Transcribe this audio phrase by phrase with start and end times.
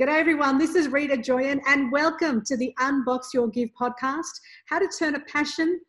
[0.00, 4.30] G'day everyone, this is Rita Joyan and welcome to the Unbox Your Gift podcast,
[4.68, 5.80] how to turn a passion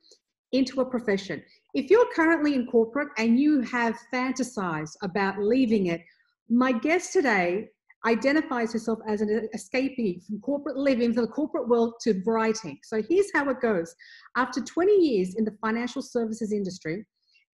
[0.51, 1.43] into a profession.
[1.75, 6.01] If you're currently in corporate and you have fantasized about leaving it,
[6.49, 7.67] my guest today
[8.03, 12.79] identifies herself as an escapee from corporate living, from the corporate world to writing.
[12.81, 13.93] So here's how it goes.
[14.35, 17.05] After 20 years in the financial services industry,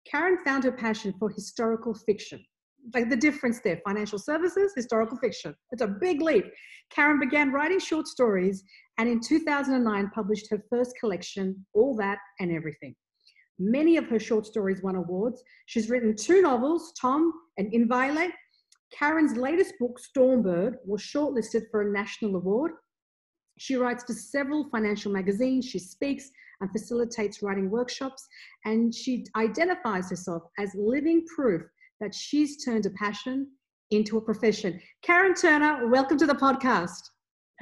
[0.06, 2.44] Karen found her passion for historical fiction
[2.92, 3.80] like the difference there.
[3.86, 5.54] Financial services historical fiction.
[5.72, 6.44] It's a big leap.
[6.90, 8.62] Karen began writing short stories
[8.98, 12.94] and in 2009 published her first collection all that and everything.
[13.58, 15.42] Many of her short stories won awards.
[15.66, 18.32] She's written two novels torn and inviolate.
[18.92, 22.72] Karen's latest book stormbird was shortlisted for a national award.
[23.58, 25.64] She writes for several financial magazines.
[25.64, 26.30] She speaks
[26.60, 28.26] and facilitates writing workshops.
[28.64, 31.62] And she identifies herself as living proof
[32.00, 33.48] that she's turned a passion
[33.90, 34.80] into a profession.
[35.02, 37.00] Karen Turner, welcome to the podcast.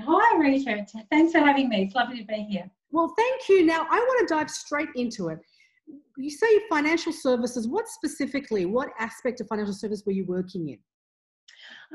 [0.01, 0.85] Hi, Rita.
[1.11, 1.83] Thanks for having me.
[1.83, 2.71] It's lovely to be here.
[2.91, 3.65] Well, thank you.
[3.65, 5.39] Now, I want to dive straight into it.
[6.17, 7.69] You say financial services.
[7.69, 10.79] What specifically, what aspect of financial service were you working in?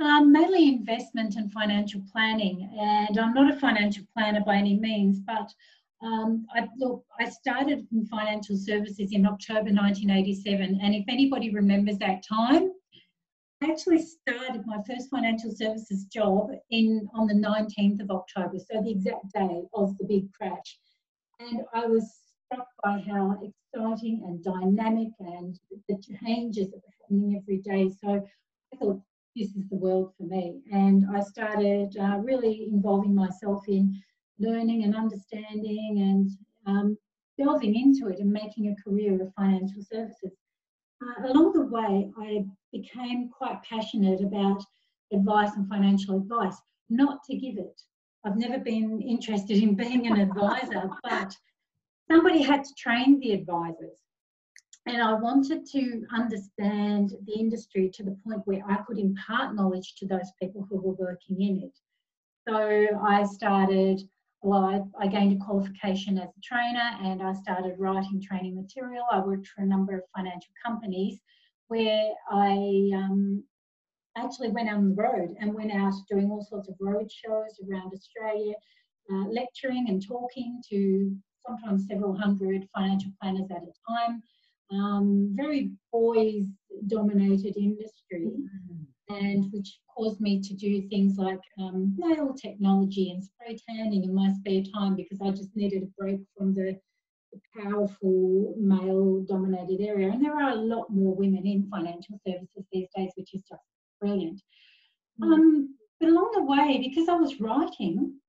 [0.04, 2.70] Um, mainly investment and financial planning.
[2.80, 5.52] And I'm not a financial planner by any means, but
[6.03, 11.98] um, I, look, I started in financial services in October 1987, and if anybody remembers
[11.98, 12.72] that time,
[13.64, 18.81] I actually started my first financial services job in on the 19th of October, so
[18.81, 20.80] the exact day of the big crash.
[21.39, 27.42] And I was struck by how exciting and dynamic and the changes that were happening
[27.42, 27.92] every day.
[28.04, 28.23] So
[28.73, 29.02] I thought
[29.36, 34.00] this is the world for me, and I started uh, really involving myself in
[34.40, 36.30] learning and understanding and
[36.66, 36.98] um,
[37.38, 40.32] delving into it and making a career of financial services.
[41.02, 44.64] Uh, along the way, I became quite passionate about
[45.14, 46.58] advice and financial advice,
[46.90, 47.82] not to give it.
[48.26, 51.36] I've never been interested in being an advisor, but
[52.10, 53.98] somebody had to train the advisors.
[54.88, 59.95] And I wanted to understand the industry to the point where I could impart knowledge
[59.95, 61.78] to those people who were working in it.
[62.48, 64.02] So I started
[64.42, 64.64] well,
[64.99, 69.05] I, I, gained a qualification as a trainer and I started writing training material.
[69.11, 71.20] I worked for a number of financial companies
[71.67, 73.43] where I um,
[74.15, 77.92] actually went on the road and went out doing all sorts of road shows around
[77.93, 78.53] Australia,
[79.11, 81.15] uh, lecturing and talking to
[81.45, 84.21] sometimes several hundred financial planners at a time.
[84.71, 86.45] Um, very boys
[86.87, 88.27] dominated industry.
[88.27, 94.04] Mm-hmm and which caused me to do things like um, nail technology and spray tanning
[94.04, 96.78] in my spare time because I just needed a break from the,
[97.32, 100.12] the powerful male dominated area.
[100.12, 103.62] And there are a lot more women in financial services these days, which is just
[104.02, 104.42] brilliant.
[105.22, 105.34] Mm.
[105.34, 108.20] Um, but along the way, because I was writing,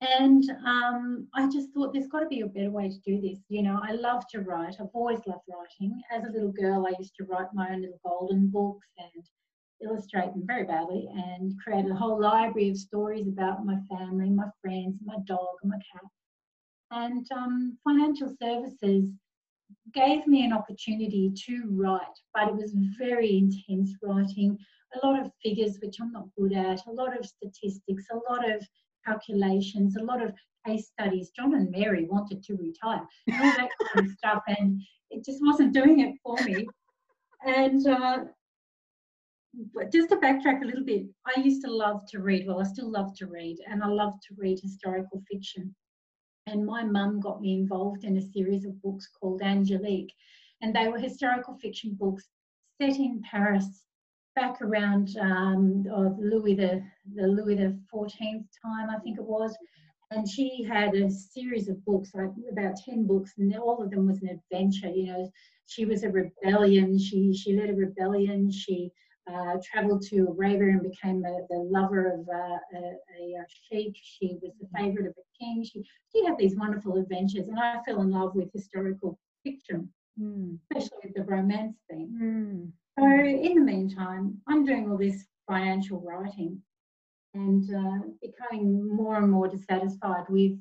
[0.00, 3.40] and um, I just thought there's got to be a better way to do this.
[3.48, 4.76] You know, I love to write.
[4.80, 6.00] I've always loved writing.
[6.12, 9.24] As a little girl, I used to write my own little golden books and
[9.82, 14.48] illustrate them very badly and created a whole library of stories about my family, my
[14.60, 16.10] friends, my dog, and my cat.
[16.90, 19.04] And um, financial services
[19.92, 22.00] gave me an opportunity to write,
[22.34, 24.58] but it was very intense writing,
[24.94, 28.50] a lot of figures, which I'm not good at, a lot of statistics, a lot
[28.50, 28.66] of
[29.06, 30.32] calculations, a lot of
[30.66, 31.30] case studies.
[31.36, 35.74] John and Mary wanted to retire, all that kind of stuff, and it just wasn't
[35.74, 36.66] doing it for me.
[37.46, 38.24] And uh,
[39.92, 42.46] just to backtrack a little bit, I used to love to read.
[42.46, 45.74] Well, I still love to read, and I love to read historical fiction.
[46.46, 50.12] And my mum got me involved in a series of books called Angelique,
[50.62, 52.28] and they were historical fiction books
[52.80, 53.84] set in Paris
[54.34, 56.82] back around um, of Louis the,
[57.14, 59.56] the Louis the Fourteenth time, I think it was.
[60.10, 64.06] And she had a series of books, like about ten books, and all of them
[64.06, 64.88] was an adventure.
[64.88, 65.30] You know,
[65.66, 66.98] she was a rebellion.
[66.98, 68.50] She she led a rebellion.
[68.50, 68.90] She
[69.32, 73.96] uh, traveled to Arabia and became a, the lover of uh, a, a, sheikh.
[74.00, 75.64] She was the favorite of a king.
[75.64, 79.88] She, she had these wonderful adventures, and I fell in love with historical fiction,
[80.20, 80.58] mm.
[80.70, 82.18] especially with the romance theme.
[82.20, 82.72] Mm.
[82.98, 86.60] So, in the meantime, I'm doing all this financial writing
[87.34, 90.52] and uh, becoming more and more dissatisfied with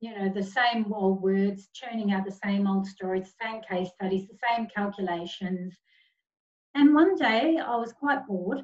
[0.00, 3.88] you know the same old words churning out the same old stories the same case
[3.94, 5.76] studies the same calculations
[6.78, 8.60] and one day I was quite bored,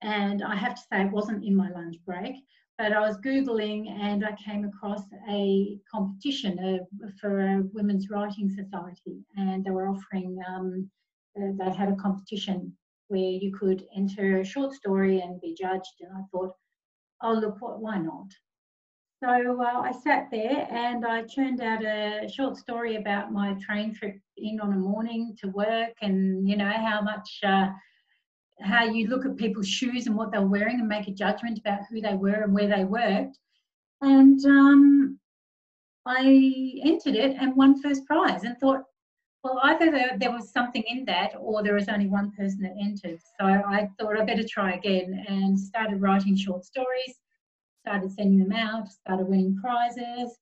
[0.00, 2.34] and I have to say it wasn't in my lunch break,
[2.78, 6.80] but I was Googling and I came across a competition
[7.20, 10.90] for a women's writing society, and they were offering, um,
[11.38, 12.74] uh, they had a competition
[13.08, 15.96] where you could enter a short story and be judged.
[16.00, 16.54] And I thought,
[17.22, 18.28] oh, look, why not?
[19.22, 19.28] So
[19.60, 24.16] uh, I sat there and I churned out a short story about my train trip
[24.38, 27.68] in on a morning to work and, you know, how much, uh,
[28.62, 31.80] how you look at people's shoes and what they're wearing and make a judgment about
[31.90, 33.38] who they were and where they worked.
[34.00, 35.18] And um,
[36.06, 38.84] I entered it and won first prize and thought,
[39.44, 42.74] well, either there, there, was something in that or there was only one person that
[42.80, 43.18] entered.
[43.38, 47.20] So I thought I better try again and started writing short stories,
[47.80, 50.38] started sending them out, started winning prizes.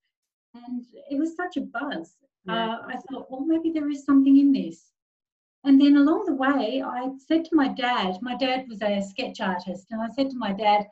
[0.55, 2.17] And it was such a buzz.
[2.45, 2.55] Yeah.
[2.55, 4.93] Uh, I thought, well, maybe there is something in this.
[5.65, 9.41] And then along the way, I said to my dad, my dad was a sketch
[9.41, 10.87] artist, and I said to my dad,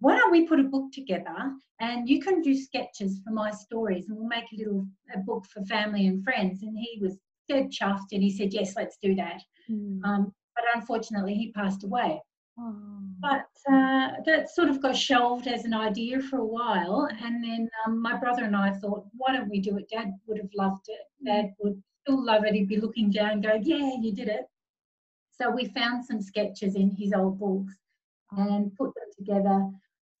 [0.00, 4.08] why don't we put a book together and you can do sketches for my stories
[4.08, 7.18] and we'll make a little a book for family and friends and he was
[7.48, 10.00] dead chuffed and he said yes let's do that mm.
[10.04, 12.20] um, but unfortunately he passed away
[12.60, 12.74] oh.
[13.20, 17.68] but uh, that sort of got shelved as an idea for a while and then
[17.84, 20.86] um, my brother and i thought why don't we do it dad would have loved
[20.88, 24.46] it dad would still love it he'd be looking down going yeah you did it
[25.30, 27.74] so we found some sketches in his old books
[28.32, 29.70] and put them together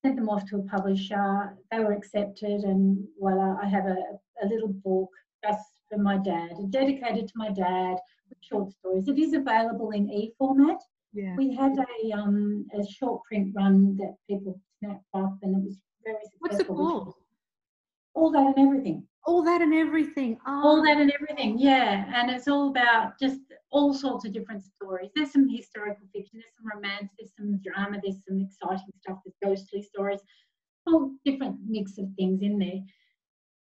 [0.02, 1.56] sent them off to a publisher.
[1.70, 3.96] They were accepted, and voila, I have a,
[4.42, 5.10] a little book
[5.44, 7.96] just for my dad, dedicated to my dad
[8.28, 9.08] with short stories.
[9.08, 10.80] It is available in e format.
[11.12, 11.34] Yeah.
[11.36, 15.78] We had a um, a short print run that people snapped up, and it was
[16.04, 16.38] very successful.
[16.40, 17.14] What's it called?
[18.14, 19.06] All that and everything.
[19.26, 20.38] All that and everything.
[20.46, 20.62] Oh.
[20.64, 21.58] All that and everything.
[21.58, 23.40] Yeah, and it's all about just
[23.70, 25.10] all sorts of different stories.
[25.14, 29.58] There's some historical fiction, there's some romance, there's some drama, there's some exciting stuff, there's
[29.58, 30.20] ghostly stories,
[30.86, 32.80] all different mix of things in there.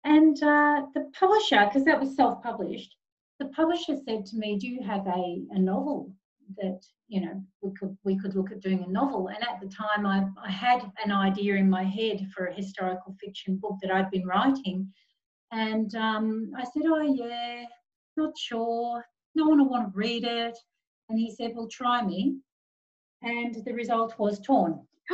[0.05, 2.95] And uh, the publisher, because that was self-published,
[3.39, 6.15] the publisher said to me, "Do you have a, a novel
[6.57, 9.69] that you know we could we could look at doing a novel?" And at the
[9.69, 13.91] time, I, I had an idea in my head for a historical fiction book that
[13.91, 14.93] I'd been writing,
[15.53, 17.65] and um, I said, "Oh yeah,
[18.17, 19.05] not sure
[19.35, 20.57] no one will want to read it.
[21.09, 22.37] And he said, well, try me.
[23.23, 24.81] And the result was torn.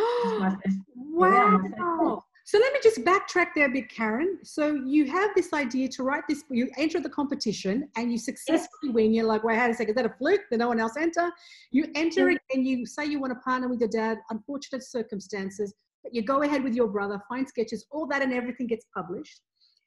[0.97, 2.25] wow.
[2.47, 4.39] So let me just backtrack there a bit, Karen.
[4.45, 8.69] So you have this idea to write this, you enter the competition and you successfully
[8.85, 8.95] yes.
[8.95, 9.13] win.
[9.13, 10.43] You're like, wait, how a second, is that a fluke?
[10.49, 11.29] Did no one else enter?
[11.73, 15.75] You enter it and you say you want to partner with your dad, unfortunate circumstances,
[16.05, 19.41] but you go ahead with your brother, find sketches, all that and everything gets published.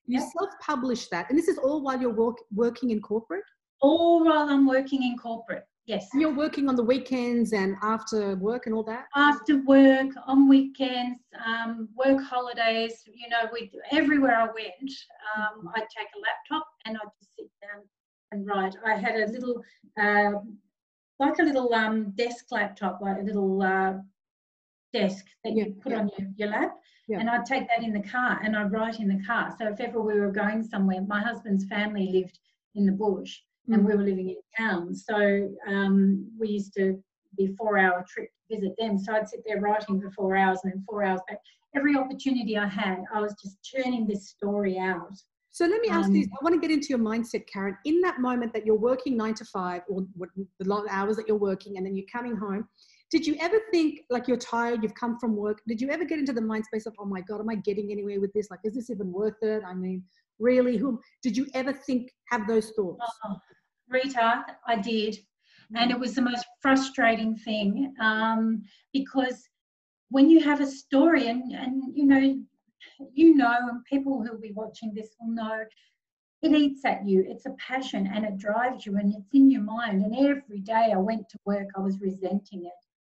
[0.06, 1.30] You self-publish that.
[1.30, 3.46] And this is all while you're work, working in corporate?
[3.82, 5.66] all while I'm working in corporate.
[5.90, 6.08] Yes.
[6.14, 9.08] You're working on the weekends and after work and all that?
[9.16, 14.92] After work, on weekends, um, work holidays, you know, we, everywhere I went,
[15.36, 17.82] um, I'd take a laptop and I'd just sit down
[18.32, 18.76] and write.
[18.86, 19.64] I had a little,
[20.00, 20.34] uh,
[21.18, 23.94] like a little um, desk laptop, like a little uh,
[24.94, 26.02] desk that yeah, you put yeah.
[26.02, 26.78] on your, your lap.
[27.08, 27.20] Yeah.
[27.20, 29.56] And I'd take that in the car and I'd write in the car.
[29.58, 32.38] So if ever we were going somewhere, my husband's family lived
[32.76, 34.96] in the bush and we were living in town.
[34.96, 37.02] So um, we used to
[37.38, 38.98] be four hour trip to visit them.
[38.98, 41.40] So I'd sit there writing for four hours and then four hours back.
[41.76, 45.14] Every opportunity I had, I was just churning this story out.
[45.52, 47.78] So let me ask um, you, I want to get into your mindset, Karen.
[47.86, 51.28] In that moment that you're working nine to five or what, the long hours that
[51.28, 52.68] you're working and then you're coming home,
[53.12, 55.62] did you ever think like you're tired, you've come from work?
[55.68, 57.92] Did you ever get into the mind space of, oh my God, am I getting
[57.92, 58.50] anywhere with this?
[58.52, 59.64] Like, is this even worth it?
[59.68, 60.04] I mean,
[60.40, 63.02] really, who did you ever think, have those thoughts?
[63.26, 63.36] Oh,
[63.90, 65.18] Rita, I did.
[65.76, 69.48] And it was the most frustrating thing um, because
[70.10, 72.36] when you have a story, and, and you know,
[73.14, 75.64] you know, and people who will be watching this will know,
[76.42, 77.24] it eats at you.
[77.28, 80.04] It's a passion and it drives you and it's in your mind.
[80.04, 82.72] And every day I went to work, I was resenting it.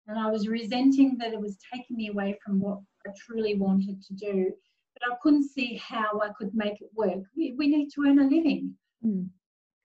[0.08, 4.04] And I was resenting that it was taking me away from what I truly wanted
[4.04, 4.52] to do.
[4.96, 7.24] But I couldn't see how I could make it work.
[7.36, 8.76] We, we need to earn a living.
[9.06, 9.30] Mm.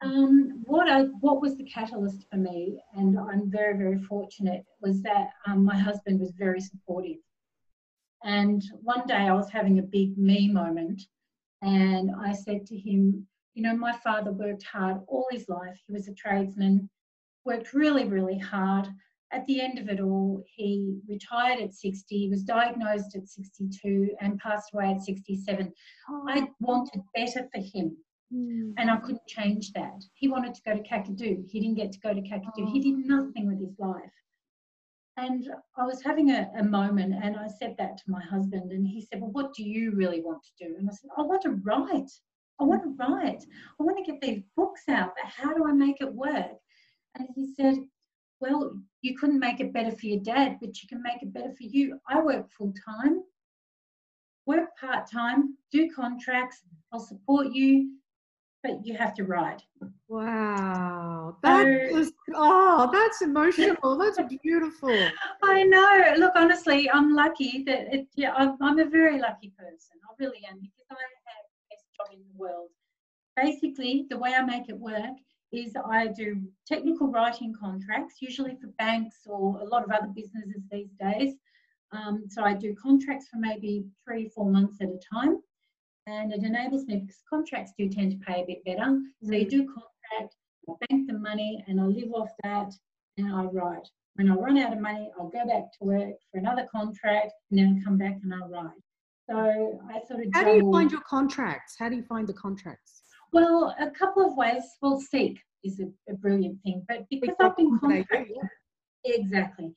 [0.02, 5.02] Um, what I what was the catalyst for me, and I'm very very fortunate, was
[5.02, 7.18] that um, my husband was very supportive.
[8.22, 11.02] And one day I was having a big me moment,
[11.60, 15.78] and I said to him, you know, my father worked hard all his life.
[15.86, 16.88] He was a tradesman,
[17.44, 18.88] worked really really hard.
[19.32, 24.16] At the end of it all, he retired at 60, he was diagnosed at 62
[24.20, 25.72] and passed away at 67.
[26.08, 26.26] Oh.
[26.28, 27.96] I wanted better for him.
[28.34, 28.74] Mm.
[28.78, 30.02] And I couldn't change that.
[30.14, 31.48] He wanted to go to Kakadu.
[31.48, 32.66] He didn't get to go to Kakadu.
[32.66, 32.72] Oh.
[32.72, 34.12] He did nothing with his life.
[35.16, 38.86] And I was having a, a, moment and I said that to my husband, and
[38.86, 40.76] he said, Well, what do you really want to do?
[40.78, 42.10] And I said, I want to write.
[42.58, 43.44] I want to write.
[43.78, 46.52] I want to get these books out, but how do I make it work?
[47.18, 47.76] And he said,
[48.40, 51.52] well, you couldn't make it better for your dad, but you can make it better
[51.52, 51.98] for you.
[52.08, 53.22] I work full time,
[54.46, 56.62] work part time, do contracts.
[56.92, 57.92] I'll support you,
[58.62, 59.62] but you have to ride.
[60.08, 63.98] Wow, that so, oh, that's emotional.
[63.98, 65.08] That's beautiful.
[65.42, 66.14] I know.
[66.16, 69.96] Look, honestly, I'm lucky that it, yeah, I'm, I'm a very lucky person.
[70.04, 72.70] I really am because I have the best job in the world.
[73.36, 75.16] Basically, the way I make it work
[75.52, 80.62] is I do technical writing contracts, usually for banks or a lot of other businesses
[80.70, 81.34] these days.
[81.92, 85.38] Um, so I do contracts for maybe three, four months at a time.
[86.06, 89.00] And it enables me because contracts do tend to pay a bit better.
[89.22, 89.50] So you mm.
[89.50, 90.34] do contract,
[90.68, 92.72] I bank the money and I live off that
[93.16, 93.88] and I write.
[94.14, 97.58] When I run out of money, I'll go back to work for another contract and
[97.58, 98.70] then come back and I'll write.
[99.28, 100.32] So I sort of.
[100.32, 101.76] How do you find your contracts?
[101.78, 102.99] How do you find the contracts?
[103.32, 104.62] Well, a couple of ways.
[104.82, 108.36] Well, Seek is a, a brilliant thing, but because I've been contracting,
[109.04, 109.74] exactly,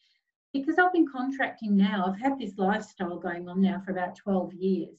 [0.54, 4.54] because I've been contracting now, I've had this lifestyle going on now for about 12
[4.54, 4.96] years,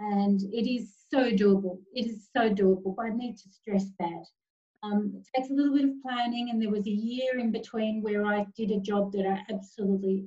[0.00, 1.78] and it is so doable.
[1.94, 4.24] It is so doable, but I need to stress that.
[4.84, 8.02] Um, it takes a little bit of planning, and there was a year in between
[8.02, 10.26] where I did a job that I absolutely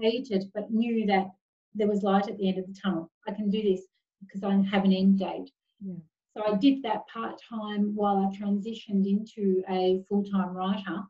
[0.00, 1.28] hated, but knew that
[1.74, 3.10] there was light at the end of the tunnel.
[3.28, 3.82] I can do this
[4.20, 5.50] because I have an end date.
[5.84, 5.94] Yeah.
[6.38, 11.02] So I did that part time while I transitioned into a full time writer.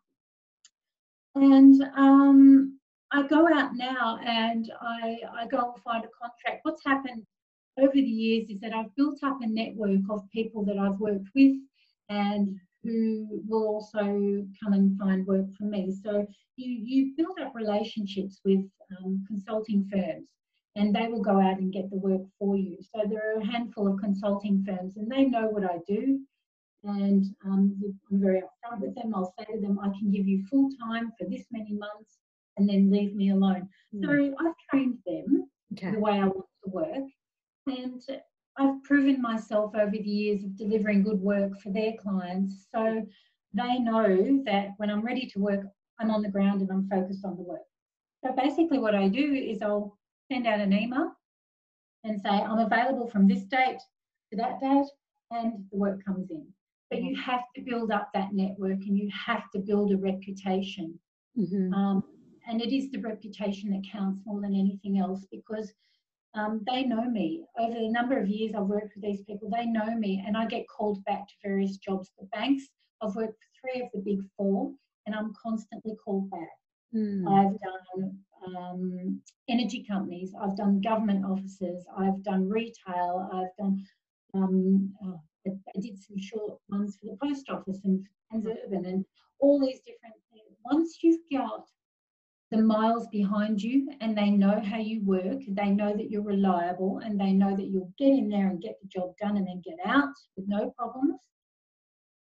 [1.35, 2.79] And um,
[3.13, 6.61] I go out now and I, I go and find a contract.
[6.63, 7.27] What's happened
[7.79, 11.29] over the years is that I've built up a network of people that I've worked
[11.35, 11.57] with
[12.09, 15.95] and who will also come and find work for me.
[16.03, 18.65] So you, you build up relationships with
[18.99, 20.27] um, consulting firms
[20.77, 22.79] and they will go out and get the work for you.
[22.83, 26.21] So there are a handful of consulting firms and they know what I do.
[26.85, 27.77] And um,
[28.11, 29.13] I'm very upfront with them.
[29.15, 32.19] I'll say to them, I can give you full time for this many months
[32.57, 33.69] and then leave me alone.
[33.95, 34.05] Mm.
[34.05, 35.91] So I've trained them okay.
[35.91, 37.05] the way I want to work.
[37.67, 38.01] And
[38.57, 42.67] I've proven myself over the years of delivering good work for their clients.
[42.73, 43.05] So
[43.55, 45.65] they know that when I'm ready to work,
[45.99, 47.61] I'm on the ground and I'm focused on the work.
[48.25, 49.98] So basically, what I do is I'll
[50.31, 51.13] send out an email
[52.05, 53.81] and say, I'm available from this date
[54.31, 54.87] to that date,
[55.31, 56.47] and the work comes in.
[56.91, 60.99] But you have to build up that network and you have to build a reputation.
[61.39, 61.73] Mm-hmm.
[61.75, 62.03] Um,
[62.49, 65.73] and it is the reputation that counts more than anything else because
[66.35, 67.45] um, they know me.
[67.59, 70.47] Over the number of years I've worked with these people, they know me, and I
[70.47, 72.65] get called back to various jobs The banks.
[73.03, 74.73] I've worked for three of the big four,
[75.07, 76.49] and I'm constantly called back.
[76.95, 77.29] Mm.
[77.29, 83.85] I've done um, energy companies, I've done government offices, I've done retail, I've done,
[84.35, 89.05] um, oh, I did some short ones for the post office and Transurban and
[89.41, 90.57] all these different things.
[90.65, 91.67] Once you've got
[92.51, 96.99] the miles behind you and they know how you work, they know that you're reliable
[97.05, 99.63] and they know that you'll get in there and get the job done and then
[99.65, 101.21] get out with no problems,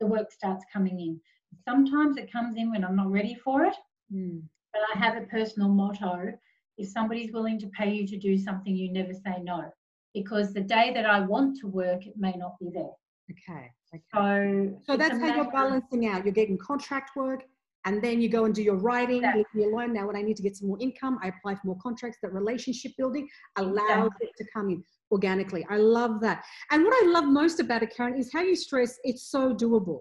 [0.01, 1.21] the work starts coming in.
[1.65, 3.75] Sometimes it comes in when I'm not ready for it.
[4.13, 4.43] Mm.
[4.77, 6.33] But I have a personal motto
[6.79, 9.65] if somebody's willing to pay you to do something, you never say no.
[10.13, 12.93] Because the day that I want to work, it may not be there.
[13.31, 13.71] Okay.
[13.95, 14.03] okay.
[14.15, 16.25] So, so that's how you're balancing out.
[16.25, 17.45] You're getting contract work,
[17.85, 19.45] and then you go and do your writing, exactly.
[19.55, 19.93] leave me alone.
[19.93, 22.19] Now, when I need to get some more income, I apply for more contracts.
[22.23, 24.29] That relationship building allows exactly.
[24.29, 25.67] it to come in organically.
[25.71, 26.45] I love that.
[26.71, 30.01] And what I love most about it, Karen, is how you stress it's so doable.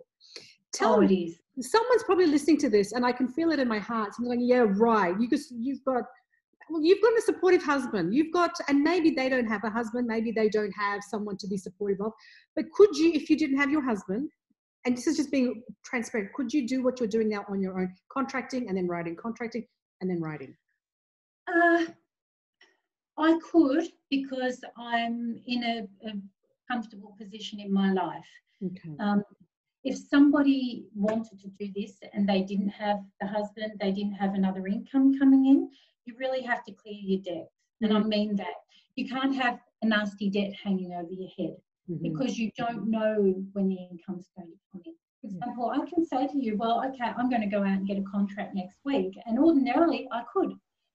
[0.73, 3.79] Tell oh, me, someone's probably listening to this and I can feel it in my
[3.79, 4.13] heart.
[4.15, 5.15] Someone's like, yeah, right.
[5.19, 6.03] You just, you've got,
[6.69, 8.13] well, you've got a supportive husband.
[8.13, 10.07] You've got, and maybe they don't have a husband.
[10.07, 12.11] Maybe they don't have someone to be supportive of.
[12.55, 14.29] But could you, if you didn't have your husband,
[14.85, 17.79] and this is just being transparent, could you do what you're doing now on your
[17.79, 19.65] own, contracting and then writing, contracting
[20.01, 20.55] and then writing?
[21.47, 21.85] Uh,
[23.17, 26.13] I could because I'm in a, a
[26.71, 28.25] comfortable position in my life.
[28.63, 28.95] Okay.
[28.99, 29.23] Um,
[29.85, 34.33] if somebody wanted to do this and they didn't have the husband, they didn't have
[34.33, 35.69] another income coming in,
[36.05, 37.49] you really have to clear your debt.
[37.81, 38.55] And I mean that.
[38.95, 41.57] You can't have a nasty debt hanging over your head
[41.89, 42.01] mm-hmm.
[42.01, 44.93] because you don't know when the income's going to come in.
[45.21, 47.87] For example, I can say to you, well, okay, I'm going to go out and
[47.87, 49.13] get a contract next week.
[49.27, 50.53] And ordinarily I could.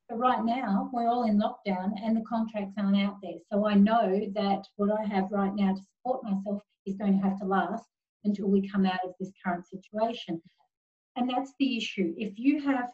[0.08, 3.38] But right now, we're all in lockdown and the contracts aren't out there.
[3.52, 7.28] So I know that what I have right now to support myself is going to
[7.28, 7.84] have to last
[8.24, 10.40] until we come out of this current situation.
[11.16, 12.14] And that's the issue.
[12.16, 12.90] If you have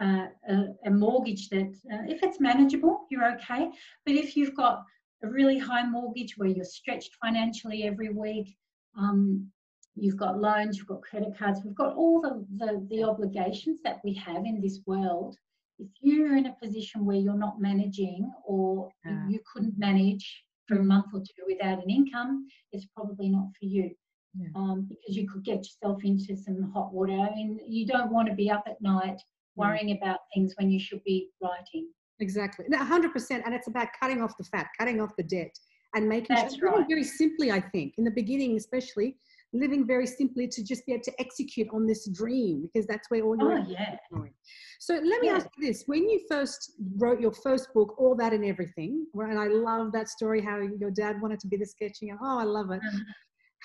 [0.00, 3.70] uh, a, a, mortgage that, uh, if it's manageable, you're okay.
[4.04, 4.82] But if you've got
[5.22, 8.56] a really high mortgage where you're stretched financially every week,
[8.98, 9.48] um,
[9.94, 14.00] you've got loans, you've got credit cards, we've got all the, the, the obligations that
[14.04, 15.36] we have in this world.
[15.78, 19.28] If you're in a position where you're not managing or Yeah.
[19.28, 23.66] you couldn't manage for a month or two without an income, it's probably not for
[23.66, 23.94] you.
[24.38, 24.48] Yeah.
[24.56, 27.12] Um, because you could get yourself into some hot water.
[27.12, 29.20] I mean, you don't want to be up at night
[29.56, 31.88] worrying about things when you should be writing.
[32.20, 32.64] Exactly.
[32.68, 33.42] No, 100%.
[33.44, 35.56] And it's about cutting off the fat, cutting off the debt,
[35.94, 36.86] and making That's sure, right.
[36.88, 39.16] very simply, I think, in the beginning, especially,
[39.52, 43.22] living very simply to just be able to execute on this dream because that's where
[43.22, 43.96] all your Oh, yeah.
[44.12, 44.34] going.
[44.80, 45.36] So let me Yeah.
[45.36, 45.84] ask you this.
[45.86, 50.08] When you first wrote your first book, All That and Everything, and I love that
[50.08, 52.10] story, how your dad wanted to be the sketching.
[52.20, 52.80] Oh, I love it.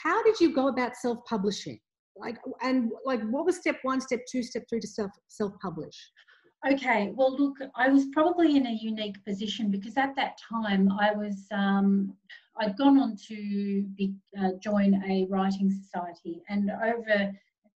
[0.01, 1.79] How did you go about self-publishing?
[2.15, 5.95] Like, and like, what was step one, step two, step three to self self-publish?
[6.69, 11.13] Okay, well, look, I was probably in a unique position because at that time I
[11.13, 12.13] was, um,
[12.59, 17.31] I'd gone on to be, uh, join a writing society, and over a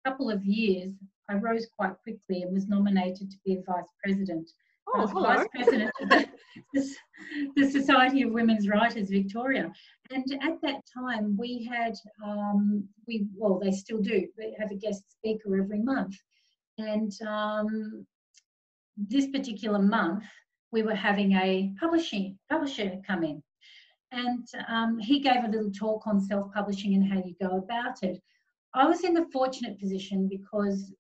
[0.05, 0.91] couple of years,
[1.29, 4.51] I rose quite quickly and was nominated to be a vice president.
[4.87, 5.23] Oh, was hello.
[5.23, 6.27] vice president of the,
[6.73, 6.95] the,
[7.55, 9.71] the Society of Women's Writers Victoria.
[10.11, 14.75] And at that time, we had, um, we well, they still do, they have a
[14.75, 16.15] guest speaker every month.
[16.77, 18.05] And um,
[18.97, 20.25] this particular month,
[20.71, 23.41] we were having a publishing publisher come in.
[24.11, 28.03] And um, he gave a little talk on self publishing and how you go about
[28.03, 28.21] it.
[28.75, 30.93] I was in the fortunate position because,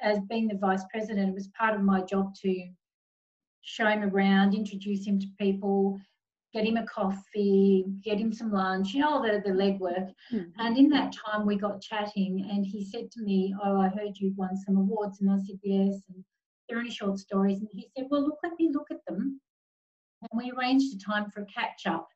[0.00, 2.68] as being the vice president, it was part of my job to
[3.62, 5.98] show him around, introduce him to people,
[6.52, 10.12] get him a coffee, get him some lunch, you know, all the, the legwork.
[10.32, 10.52] Mhm.
[10.58, 14.18] And in that time, we got chatting, and he said to me, Oh, I heard
[14.18, 15.20] you won some awards.
[15.20, 16.02] And I said, Yes.
[16.08, 16.24] And
[16.68, 17.60] there are any short stories?
[17.60, 19.40] And he said, Well, look, let me look at them.
[20.20, 22.08] And we arranged a time for a catch up.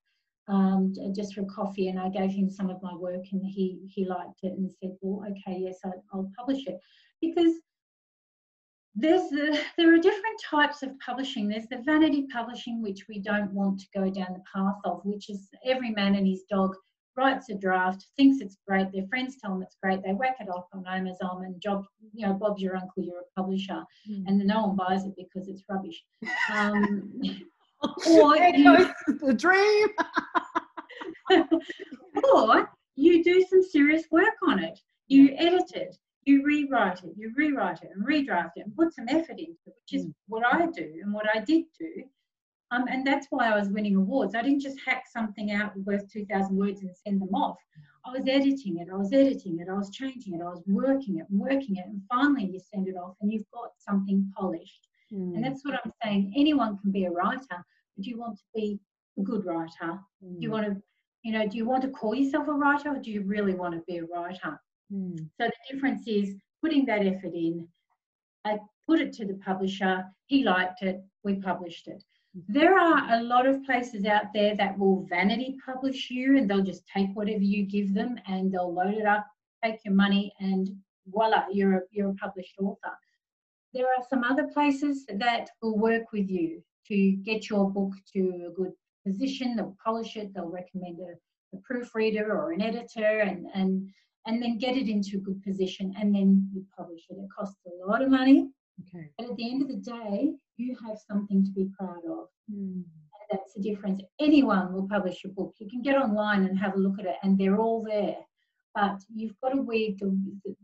[0.49, 4.05] Um, just for coffee, and I gave him some of my work, and he he
[4.05, 6.79] liked it and said, "Well, okay, yes, I, I'll publish it,"
[7.21, 7.53] because
[8.97, 11.49] there's the, there are different types of publishing.
[11.49, 15.29] There's the vanity publishing, which we don't want to go down the path of, which
[15.29, 16.75] is every man and his dog
[17.17, 20.49] writes a draft, thinks it's great, their friends tell them it's great, they whack it
[20.51, 24.25] off on Amazon, and job, you know, Bob's your uncle, you're a publisher, Mm.
[24.27, 26.03] and no one buys it because it's rubbish.
[26.53, 27.13] Um,
[28.11, 29.89] or you- the dream.
[32.35, 34.79] or you do some serious work on it.
[35.09, 39.09] You edit it, you rewrite it, you rewrite it and redraft it and put some
[39.09, 40.15] effort into it, which is Mm.
[40.29, 42.05] what I do and what I did do.
[42.73, 44.35] Um, and that's why I was winning awards.
[44.35, 47.59] I didn't just hack something out worth 2,000 words and send them off.
[48.05, 51.19] I was editing it, I was editing it, I was changing it, I was working
[51.19, 51.87] it working it.
[51.87, 54.89] And finally, you send it off and you've got something polished.
[55.13, 55.37] Mm.
[55.37, 56.33] And that's what I'm saying.
[56.37, 58.81] Anyone can be a writer, but do you want to be
[59.19, 59.99] a good writer.
[60.21, 60.83] Do you want to,
[61.23, 63.75] you know, do you want to call yourself a writer or do you really want
[63.75, 64.61] to be a writer?
[64.93, 65.19] Mm.
[65.19, 67.67] So the difference is putting that effort in.
[68.45, 70.05] I put it to the publisher.
[70.27, 71.01] He liked it.
[71.25, 72.03] We published it.
[72.49, 76.63] There are a lot of places out there that will vanity publish you and they'll
[76.63, 79.27] just take whatever you give them and they'll load it up,
[79.65, 80.69] take your money, and
[81.07, 82.93] voila, you're a, you're a published author.
[83.73, 88.49] There are some other places that will work with you to get your book to
[88.49, 88.73] a good
[89.07, 89.57] position.
[89.57, 93.89] They'll polish it, they'll recommend a, a proofreader or an editor and, and
[94.27, 97.15] and then get it into a good position and then you publish it.
[97.19, 98.49] It costs a lot of money,
[98.83, 99.09] Okay.
[99.17, 102.29] but at the end of the day, you have something to be proud of.
[102.53, 102.83] Mm.
[102.85, 104.01] And that's the difference.
[104.21, 105.55] Anyone will publish a book.
[105.59, 108.17] You can get online and have a look at it, and they're all there.
[108.75, 110.19] But you've got to weed the,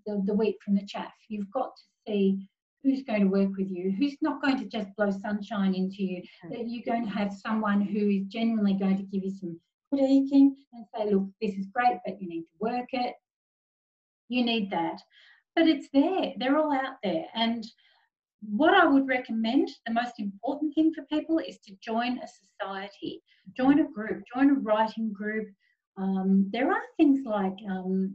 [0.06, 1.12] the, the wheat from the chaff.
[1.28, 2.48] You've got to see
[2.82, 6.22] who's going to work with you, who's not going to just blow sunshine into you,
[6.50, 9.58] that you're going to have someone who is genuinely going to give you some
[9.94, 13.14] critiquing and say, look, this is great, but you need to work it.
[14.32, 14.98] You need that.
[15.54, 17.26] But it's there, they're all out there.
[17.34, 17.66] And
[18.40, 23.20] what I would recommend, the most important thing for people is to join a society,
[23.54, 25.48] join a group, join a writing group.
[25.98, 28.14] Um, there are things like, um,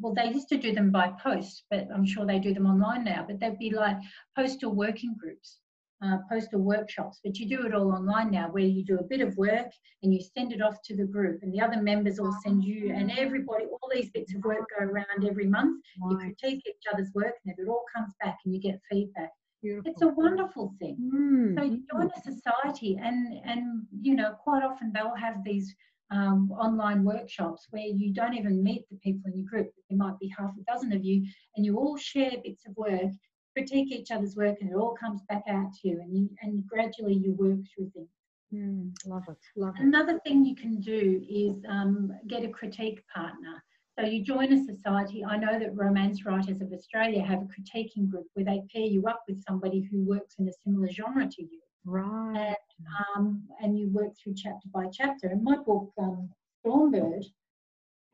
[0.00, 3.04] well, they used to do them by post, but I'm sure they do them online
[3.04, 3.24] now.
[3.24, 3.98] But they'd be like
[4.36, 5.60] postal working groups,
[6.02, 7.20] uh, postal workshops.
[7.24, 9.70] But you do it all online now, where you do a bit of work
[10.02, 12.92] and you send it off to the group, and the other members all send you,
[12.94, 15.82] and everybody, all these bits of work go around every month.
[16.10, 19.30] You critique each other's work, and it all comes back, and you get feedback.
[19.62, 19.90] Beautiful.
[19.90, 20.98] It's a wonderful thing.
[21.14, 21.58] Mm.
[21.58, 25.74] So you join a society, and and you know quite often they'll have these
[26.10, 29.70] um, online workshops where you don't even meet the people in your group.
[29.88, 31.26] There might be half a dozen of you,
[31.56, 33.12] and you all share bits of work,
[33.54, 36.00] critique each other's work, and it all comes back out to you.
[36.00, 38.08] And you and gradually you work through things.
[38.52, 38.92] Mm.
[39.06, 39.38] Love it.
[39.56, 39.82] Love it.
[39.82, 43.62] Another thing you can do is um, get a critique partner.
[43.98, 45.24] So you join a society.
[45.24, 49.06] I know that Romance Writers of Australia have a critiquing group where they pair you
[49.06, 51.60] up with somebody who works in a similar genre to you.
[51.84, 52.36] Right.
[52.36, 52.86] And,
[53.16, 55.28] um, and you work through chapter by chapter.
[55.28, 56.28] And my book, um,
[56.64, 57.24] Stormbird,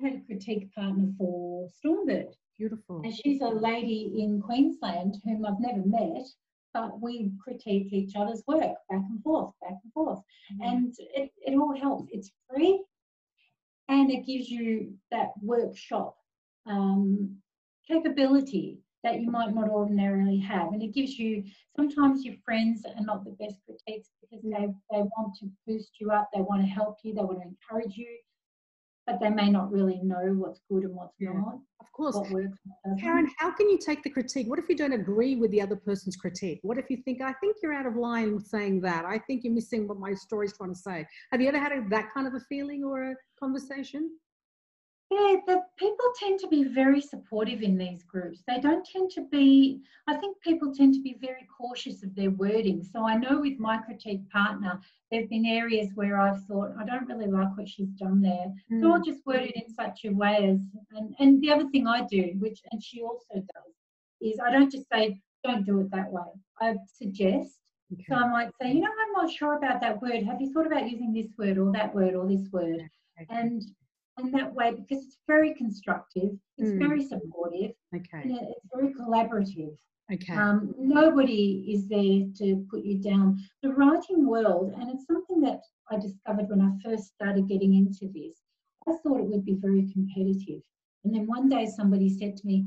[0.02, 2.34] had a critique partner for Stormbird.
[2.60, 3.00] Beautiful.
[3.02, 6.26] And she's a lady in Queensland whom I've never met,
[6.74, 10.18] but we critique each other's work back and forth, back and forth.
[10.52, 10.62] Mm-hmm.
[10.62, 12.10] And it, it all helps.
[12.12, 12.84] It's free
[13.88, 16.16] and it gives you that workshop
[16.66, 17.34] um,
[17.88, 20.74] capability that you might not ordinarily have.
[20.74, 21.42] And it gives you
[21.74, 26.10] sometimes your friends are not the best critiques because they, they want to boost you
[26.10, 28.18] up, they want to help you, they want to encourage you,
[29.10, 31.32] but they may not really know what's good and what's Yeah.
[31.32, 32.14] not, Of course.
[32.16, 32.58] what works.
[33.00, 34.48] Karen, how can you take the critique?
[34.48, 36.60] What if you don't agree with the other person's critique?
[36.62, 39.04] What if you think, I think you're out of line saying that?
[39.04, 41.06] I think you're missing what my story's trying to say.
[41.32, 44.10] Have you ever had a, that kind of a feeling or a conversation?
[45.12, 48.42] Yeah, the people tend to be very supportive in these groups.
[48.46, 52.30] They don't tend to be, I think people tend to be very cautious of their
[52.30, 52.84] wording.
[52.84, 56.84] So I know with my critique partner, there have been areas where I've thought, I
[56.84, 58.52] don't really like what she's done there.
[58.68, 58.92] So Mm.
[58.92, 60.60] I'll just word it in such a way as,
[60.96, 63.74] and, and the other thing I do, which, and she also does,
[64.20, 66.30] is I don't just say, don't do it that way.
[66.60, 67.58] I suggest.
[68.08, 70.22] So I might say, you know, I'm not sure about that word.
[70.22, 72.82] Have you thought about using this word or that word or this word?
[73.20, 73.26] Okay.
[73.28, 73.62] And
[74.18, 76.78] and that way, because it's very constructive, it's Mm.
[76.78, 78.30] very supportive, Okay.
[78.30, 79.76] it- it's very collaborative.
[80.12, 80.34] Okay.
[80.34, 83.38] Um, nobody is there to put you down.
[83.62, 88.08] The writing world, and it's something that I discovered when I first started getting into
[88.08, 88.42] this,
[88.88, 90.62] I thought it would be very competitive.
[91.04, 92.66] And then one day somebody said to me,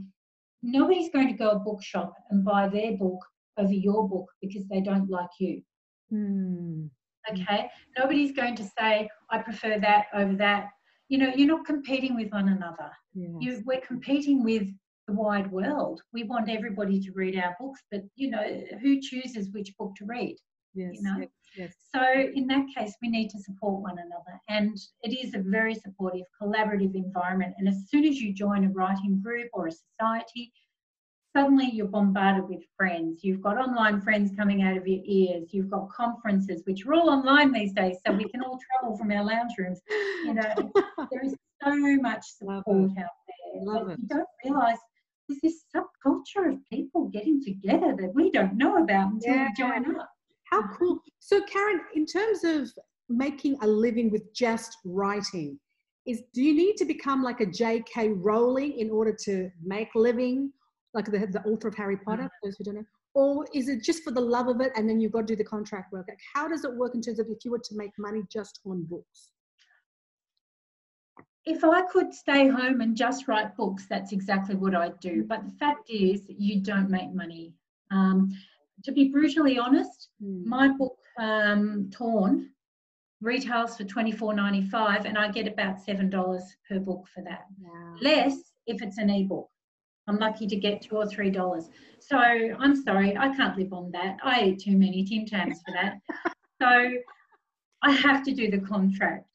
[0.66, 3.20] Nobody's going to go a bookshop and buy their book
[3.58, 5.62] over your book because they don't like you.
[6.10, 6.86] Hmm.
[7.30, 7.70] Okay.
[7.98, 10.70] Nobody's going to say, I prefer that over that.
[11.10, 12.92] You know, you're not competing with one another.
[13.14, 13.32] Yes.
[13.40, 14.68] You, we're competing with
[15.08, 16.02] the wide world.
[16.14, 20.06] We want everybody to read our books, but you know, who chooses which book to
[20.06, 20.38] read?
[20.74, 21.02] yes.
[21.02, 21.30] know, yes.
[21.56, 21.74] Yes.
[21.94, 24.40] So in that case, we need to support one another.
[24.50, 27.54] And it is a very supportive, collaborative environment.
[27.58, 30.52] And as soon as you join a writing group or a society,
[31.36, 33.24] suddenly you're bombarded with friends.
[33.24, 35.50] You've got online friends coming out of your ears.
[35.52, 39.12] You've got conferences, which are all online these days, so we can all travel from
[39.12, 39.82] our lounge rooms.
[40.26, 40.72] You know,
[41.12, 43.62] there is so much support out there.
[43.64, 44.00] Love it.
[44.00, 44.78] You don't realise
[45.28, 49.48] there's this subculture of people getting together that we don't know about until Yeah.
[49.48, 50.10] we join up.
[50.46, 51.00] How cool.
[51.20, 52.70] So, Karen, in terms of
[53.10, 55.60] making a living with just writing,
[56.06, 58.10] is do you need to become like a J.K.
[58.10, 60.52] Rowling in order to make living,
[60.94, 62.84] like the, the author of Harry Potter, for those who don't know?
[63.16, 65.36] Or is it just for the love of it and then you've got to do
[65.36, 66.06] the contract work?
[66.08, 68.60] Like, how does it work in terms of if you were to make money just
[68.66, 69.30] on books?
[71.46, 75.26] if I could stay home and just write books, that's exactly what I'd do.
[75.28, 77.54] But the fact is, you don't make money.
[77.92, 78.32] Um,
[78.86, 80.48] to be brutally honest, Hmm.
[80.48, 82.50] my book, um, Torn,
[83.22, 87.22] retails for twenty four ninety five, and I get about seven dollars per book for
[87.24, 87.46] that.
[87.60, 87.96] Wow.
[88.02, 89.50] Less if it's an ebook.
[90.08, 91.70] I'm lucky to get two or three dollars.
[92.00, 94.18] So I'm sorry, I can't live on that.
[94.24, 96.00] I eat too many Tim Tams for that.
[96.62, 96.92] so
[97.82, 99.26] I have to do the contract.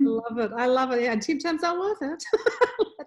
[0.00, 0.50] Love it.
[0.56, 1.02] I love it.
[1.02, 2.22] Yeah, and Tim Tams are worth it.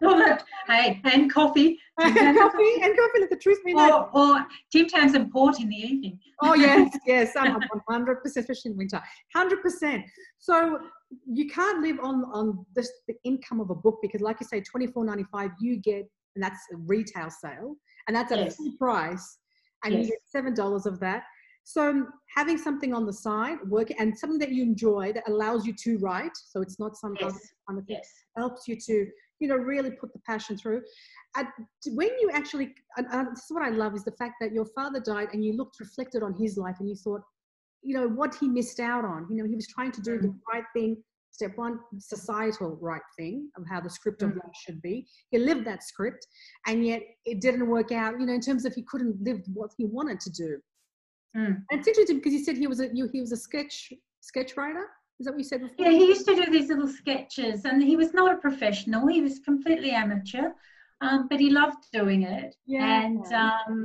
[0.67, 1.77] hey, and coffee.
[1.99, 3.91] and coffee, and coffee, let the truth be known.
[3.91, 6.19] or, or Tim Tams and port in the evening.
[6.41, 9.01] Oh yes, yes, I'm 100 percent, especially in winter.
[9.33, 10.05] 100 percent.
[10.39, 10.79] So
[11.25, 14.61] you can't live on on this the income of a book because, like you say,
[14.61, 17.75] 24.95 you get, and that's a retail sale,
[18.07, 18.55] and that's at Yes.
[18.55, 19.39] full price,
[19.83, 21.23] and you get seven dollars of that.
[21.63, 25.65] So um, having something on the side, work and something that you enjoy that allows
[25.65, 27.53] you to write, so it's not some Yes.
[27.67, 28.09] kind of thing Yes.
[28.37, 29.07] helps you to
[29.39, 30.81] you know really put the passion through
[31.35, 31.47] and
[31.93, 34.65] when you actually and, and this is what i love is the fact that your
[34.77, 37.21] father died and you looked reflected on his life and you thought
[37.83, 40.29] you know what he missed out on you know he was trying to do the
[40.29, 40.39] mm.
[40.51, 40.97] right thing
[41.37, 44.37] step one societal right thing of how the script of Mm.
[44.43, 44.95] life should be
[45.31, 46.23] he lived that script
[46.67, 49.71] and yet it didn't work out you know in terms of he couldn't live what
[49.79, 50.51] he wanted to do
[51.35, 51.55] Mm.
[51.69, 53.75] and it's interesting because you said he was a you he was a sketch
[54.31, 54.85] sketch writer
[55.19, 57.77] is that what you said before Yeah, he used to do these little sketches, and
[57.91, 59.01] he was not a professional.
[59.17, 60.45] He was completely amateur,
[61.05, 62.49] um, but he loved doing it.
[62.67, 63.01] Yeah.
[63.01, 63.77] And um,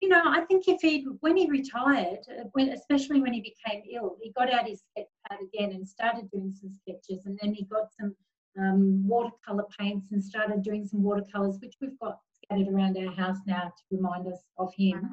[0.00, 3.82] you know, I think if he, when he retired, uh, when especially when he became
[3.90, 7.54] ill, he got out his sketch pad again and started doing some sketches, and then
[7.54, 8.14] he got some
[8.58, 13.38] um, watercolor paints and started doing some watercolors, which we've got scattered around our house
[13.46, 15.08] now to remind us of him.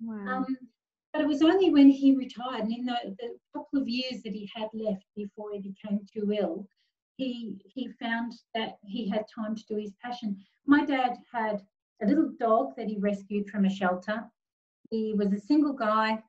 [0.00, 0.38] wow.
[0.38, 0.56] Um,
[1.12, 4.34] but it was only when he retired, and in the, the couple of years that
[4.34, 6.68] he had left before he became too ill,
[7.16, 10.36] he he found that he had time to do his passion.
[10.66, 11.62] My dad had
[12.02, 14.24] a little dog that he rescued from a shelter.
[14.90, 16.22] He was a single guy.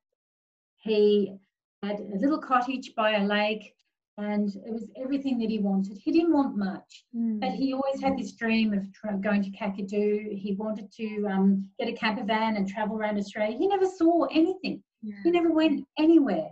[0.78, 1.38] He
[1.84, 3.74] had a little cottage by a lake
[4.18, 5.98] and it was everything that he wanted.
[5.98, 7.40] He didn't want much, mm.
[7.40, 10.36] but he always had this dream of going to Kakadu.
[10.36, 13.56] He wanted to um, get a camper van and travel around Australia.
[13.56, 14.82] He never saw anything.
[15.04, 15.16] Yeah.
[15.24, 16.50] He never went anywhere,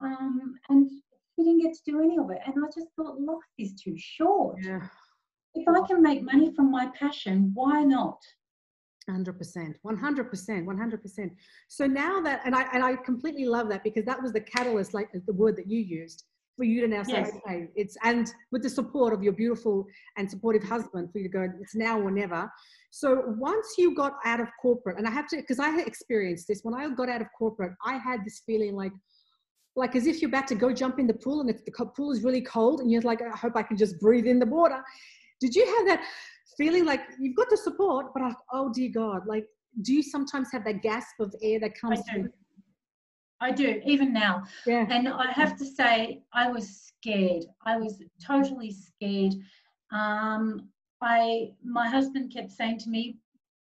[0.00, 0.88] um, and
[1.36, 2.38] he didn't get to do any of it.
[2.46, 4.58] And I just thought life is too short.
[4.62, 4.86] Yeah.
[5.56, 8.20] If I can make money from my passion, why not?
[9.08, 11.30] 100% 100% 100%
[11.68, 14.92] so now that and i and i completely love that because that was the catalyst
[14.92, 16.24] like the word that you used
[16.56, 17.30] for you to now say yes.
[17.36, 19.86] okay it's and with the support of your beautiful
[20.18, 22.50] and supportive husband for you to go it's now or never.
[22.92, 26.48] So once you got out of corporate and i have to because i had experienced
[26.48, 28.92] this when i got out of corporate i had this feeling like
[29.76, 32.10] like as if you're about to go jump in the pool and if the pool
[32.10, 34.82] is really cold and you're like i hope i can just breathe in the water.
[35.40, 36.04] Did you have that
[36.56, 39.46] feeling like you've got the support, but I, oh dear God, like,
[39.82, 42.00] do you sometimes have that gasp of air that comes?
[42.10, 42.28] I do.
[43.42, 44.42] I do, even now.
[44.66, 44.86] Yeah.
[44.90, 47.44] And I have to say, I was scared.
[47.64, 49.34] I was totally scared.
[49.92, 50.68] Um,
[51.00, 53.16] I, my husband kept saying to me,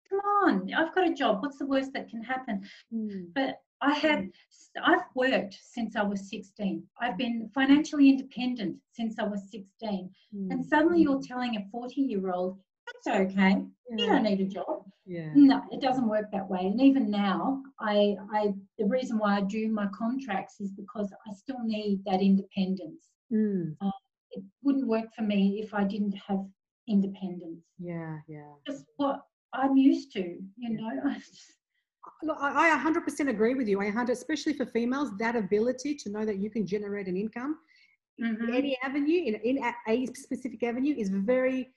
[0.08, 1.42] "Come on, I've got a job.
[1.42, 3.26] What's the worst that can happen?" Mm.
[3.34, 4.30] But I had,
[4.82, 6.82] I've worked since I was 16.
[7.00, 10.10] I've been financially independent since I was 16.
[10.34, 10.50] Mm.
[10.50, 12.58] And suddenly you're telling a 40 year old,
[13.04, 13.56] that's okay.
[13.88, 13.96] Yeah.
[13.96, 14.84] You don't need a job.
[15.06, 15.30] Yeah.
[15.34, 16.60] No, it doesn't work that way.
[16.60, 21.32] And even now, I, I, the reason why I do my contracts is because I
[21.32, 23.08] still need that independence.
[23.32, 23.76] Mm.
[23.80, 23.90] Uh,
[24.32, 26.44] it wouldn't work for me if I didn't have
[26.88, 27.64] independence.
[27.78, 28.52] Yeah, yeah.
[28.66, 30.20] Just what I'm used to,
[30.56, 31.14] you know.
[32.04, 33.80] I Look, I 100% agree with you.
[33.80, 37.58] I 100, especially for females, that ability to know that you can generate an income
[38.22, 38.48] mm-hmm.
[38.48, 41.70] in any avenue, in, in a specific avenue, is very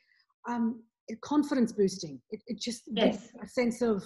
[0.48, 0.82] um,
[1.22, 2.20] confidence boosting.
[2.32, 3.32] It, it just yes.
[3.32, 4.04] gives a sense of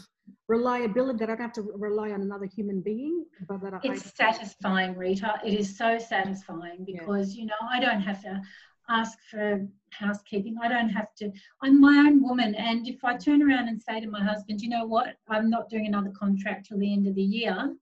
[0.48, 3.26] reliability that I don't have to rely on another human being.
[3.48, 5.40] But that it's I, satisfying, Rita.
[5.46, 7.42] It is so satisfying because yeah.
[7.42, 8.42] you know I don't have to
[8.90, 10.58] ask for housekeeping.
[10.62, 11.32] I don't have to.
[11.62, 14.70] I'm my own woman, and if I turn around and say to my husband, you
[14.70, 17.76] know what, I'm not doing another contract till the end of the year,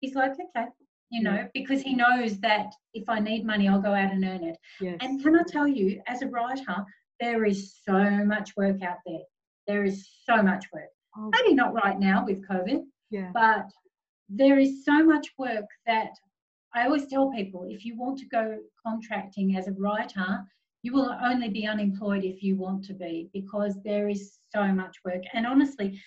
[0.00, 0.66] he's like, okay,
[1.10, 4.44] you know, because he knows that if I need money, I'll go out and earn
[4.44, 4.58] it.
[4.80, 4.98] Yes.
[5.00, 6.84] And can I tell you, as a writer,
[7.20, 9.20] there is so much work out there.
[9.66, 10.90] There is so much work.
[11.16, 11.30] Oh.
[11.34, 13.30] Maybe not right now with COVID, yeah.
[13.32, 13.70] but
[14.28, 16.10] there is so much work that
[16.74, 20.44] I always tell people if you want to go contracting as a writer,
[20.82, 24.96] you will only be unemployed if you want to be because there is so much
[25.04, 25.22] work.
[25.32, 26.00] And honestly,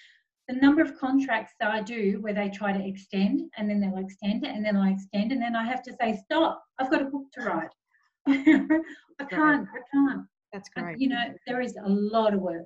[0.47, 4.04] the number of contracts that I do where they try to extend and then they'll
[4.04, 7.02] extend it and then I extend and then I have to say, stop, I've got
[7.02, 7.69] a book to write.
[8.28, 10.26] I can't, I can't.
[10.54, 10.93] That's great.
[10.93, 12.65] But, you know, there is a lot of work.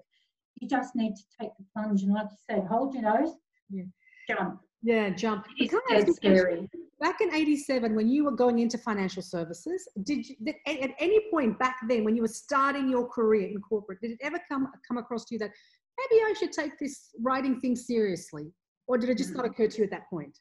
[0.60, 3.34] You just need to take the plunge and like you said, hold your nose,
[3.69, 3.84] yeah.
[4.27, 4.60] jump.
[4.81, 5.45] Yeah, jump.
[5.58, 6.69] It's dead scary.
[7.06, 11.20] Back in 87, when you were going into financial services, did you, did, at any
[11.30, 14.70] point back then, when you were starting your career in corporate, did it ever come,
[14.88, 15.52] come across to you that
[16.00, 18.52] maybe I should take this writing thing seriously?
[18.88, 19.36] Or did it just mm.
[19.36, 20.36] not occur to you at that point?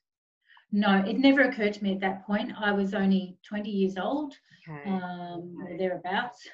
[0.73, 2.51] No, it never occurred to me at that point.
[2.59, 4.33] I was only 20 years old,
[4.67, 4.89] okay.
[4.89, 5.75] um, okay.
[5.75, 6.49] or thereabouts.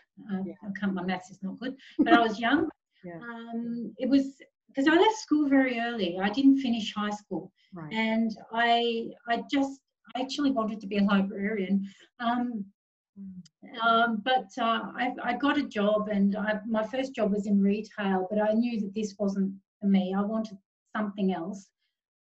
[0.44, 0.88] Yeah.
[0.88, 2.68] my maths is not good, but I was young.
[3.04, 3.12] yeah.
[3.14, 4.24] um, it was
[4.66, 6.18] because I left school very early.
[6.20, 7.92] I didn't finish high school, right.
[7.92, 9.80] and I I just
[10.14, 11.88] I actually wanted to be a librarian.
[12.18, 12.64] Um,
[13.86, 17.60] um, but uh, I, I, got a job, and I, my first job was in
[17.60, 18.26] retail.
[18.30, 20.14] But I knew that this wasn't for me.
[20.16, 20.58] I wanted
[20.96, 21.68] something else.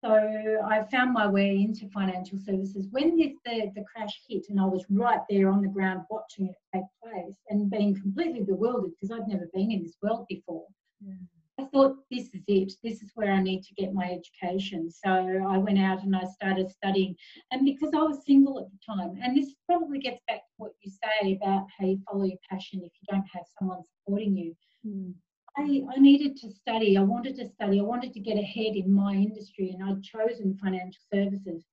[0.04, 2.88] So I found my way into financial services.
[2.92, 6.48] When the, the, the crash hit, and I was right there on the ground watching
[6.48, 10.66] it take place, and being completely bewildered because I'd never been in this world before.
[11.02, 11.14] Yeah.
[11.58, 12.74] I thought, this is it.
[12.84, 14.90] This is where I need to get my education.
[14.92, 17.16] So I went out and I started studying.
[17.52, 20.74] And because I was single at the time, and this probably gets back to what
[20.82, 24.56] you say about how you follow your passion if you don't have someone supporting you.
[24.86, 25.14] Mm.
[25.58, 26.98] I, I needed to study.
[26.98, 27.80] I wanted to study.
[27.80, 31.64] I wanted to get ahead in my industry, and I'd chosen financial services.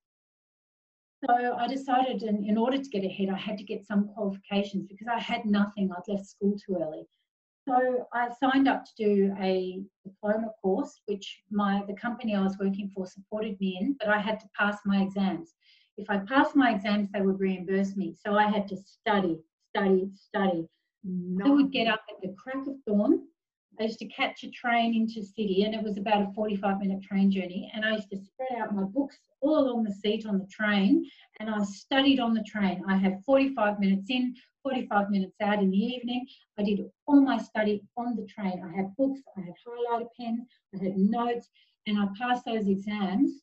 [1.25, 4.85] So I decided, in, in order to get ahead, I had to get some qualifications
[4.87, 5.91] because I had nothing.
[5.91, 7.05] I'd left school too early.
[7.67, 12.57] So I signed up to do a diploma course, which my the company I was
[12.59, 15.53] working for supported me in, but I had to pass my exams.
[15.97, 18.15] If I passed my exams, they would reimburse me.
[18.25, 20.67] So I had to study, study, study.
[21.03, 21.45] No.
[21.45, 23.21] I would get up at the crack of dawn,
[23.79, 27.01] I used to catch a train into city, and it was about a 45 minute
[27.01, 27.71] train journey.
[27.73, 31.09] And I used to spread out my books all along the seat on the train,
[31.39, 32.83] and I studied on the train.
[32.87, 36.25] I had 45 minutes in, 45 minutes out in the evening.
[36.57, 38.63] I did all my study on the train.
[38.63, 41.49] I had books, I had highlighter pens, I had notes,
[41.85, 43.41] and I passed those exams,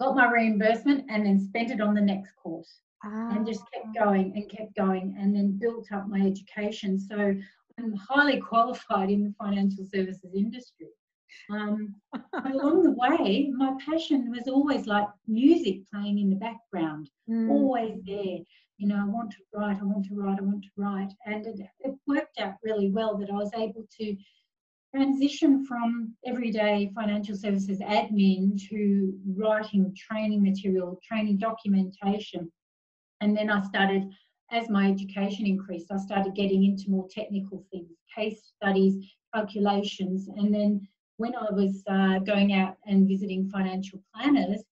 [0.00, 2.80] got my reimbursement, and then spent it on the next course.
[3.04, 3.30] Ah.
[3.30, 6.98] And just kept going and kept going, and then built up my education.
[6.98, 7.34] So
[7.78, 10.88] I'm highly qualified in the financial services industry.
[11.50, 11.94] Um,
[12.44, 17.50] along the way, my passion was always like music playing in the background, mm.
[17.50, 18.38] always there.
[18.78, 21.12] You know, I want to write, I want to write, I want to write.
[21.26, 24.16] And it, it worked out really well that I was able to
[24.94, 32.50] transition from everyday financial services admin to writing training material, training documentation.
[33.20, 34.10] And then I started
[34.50, 40.28] as my education increased, I started getting into more technical things, case studies, calculations.
[40.28, 44.62] And then when I was uh, going out and visiting financial planners,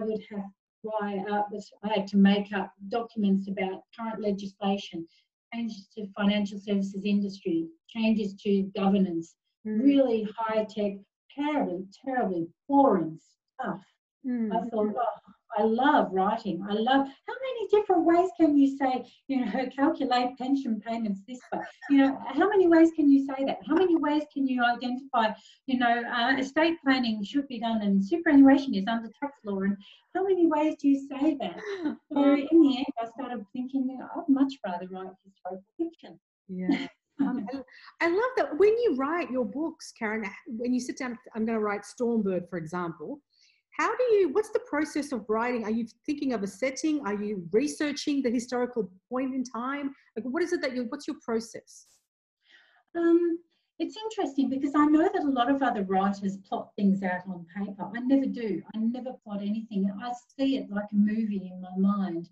[0.00, 0.44] I would have
[0.82, 1.42] why uh,
[1.82, 5.06] I had to make up documents about current legislation,
[5.52, 9.34] changes to financial services industry, changes to governance,
[9.66, 9.82] mm.
[9.82, 10.92] really high tech,
[11.34, 13.18] terribly, terribly boring
[13.54, 13.80] stuff.
[14.26, 14.52] Mm.
[14.52, 15.27] I thought, oh,
[15.58, 16.64] I love writing.
[16.68, 21.40] I love how many different ways can you say, you know, calculate pension payments this
[21.52, 21.60] way?
[21.90, 23.58] You know, how many ways can you say that?
[23.66, 25.30] How many ways can you identify,
[25.66, 29.60] you know, uh, estate planning should be done and superannuation is under tax law?
[29.60, 29.76] And
[30.14, 31.60] how many ways do you say that?
[32.12, 36.18] So in the end, I started thinking, I'd much rather write historical fiction.
[36.48, 36.86] Yeah.
[37.20, 37.46] Um,
[38.00, 41.58] I love that when you write your books, Karen, when you sit down, I'm going
[41.58, 43.20] to write Stormbird, for example
[43.78, 47.14] how do you what's the process of writing are you thinking of a setting are
[47.14, 51.16] you researching the historical point in time like what is it that you what's your
[51.24, 51.86] process
[52.96, 53.38] um,
[53.78, 57.46] it's interesting because I know that a lot of other writers plot things out on
[57.56, 57.88] paper.
[57.94, 58.60] I never do.
[58.74, 59.88] I never plot anything.
[60.02, 62.28] I see it like a movie in my mind.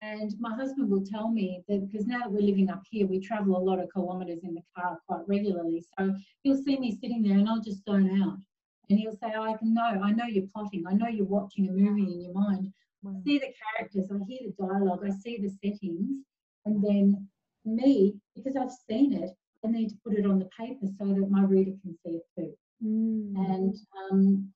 [0.00, 3.20] And my husband will tell me that because now that we're living up here, we
[3.20, 5.84] travel a lot of kilometres in the car quite regularly.
[5.98, 8.38] So he'll see me sitting there and I'll just zone out.
[8.88, 11.72] And he'll say, I can know, I know you're plotting, I know you're watching a
[11.72, 12.72] movie in your mind.
[13.06, 16.22] I see the characters, I hear the dialogue, I see the settings,
[16.64, 17.28] and then
[17.64, 19.30] me, because I've seen it,
[19.64, 22.22] I need to put it on the paper so that my reader can see it
[22.36, 22.52] too.
[22.84, 23.34] Mm.
[23.36, 23.76] And
[24.10, 24.52] um,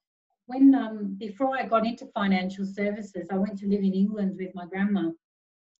[0.46, 4.54] when um, before I got into financial services, I went to live in England with
[4.54, 5.10] my grandma,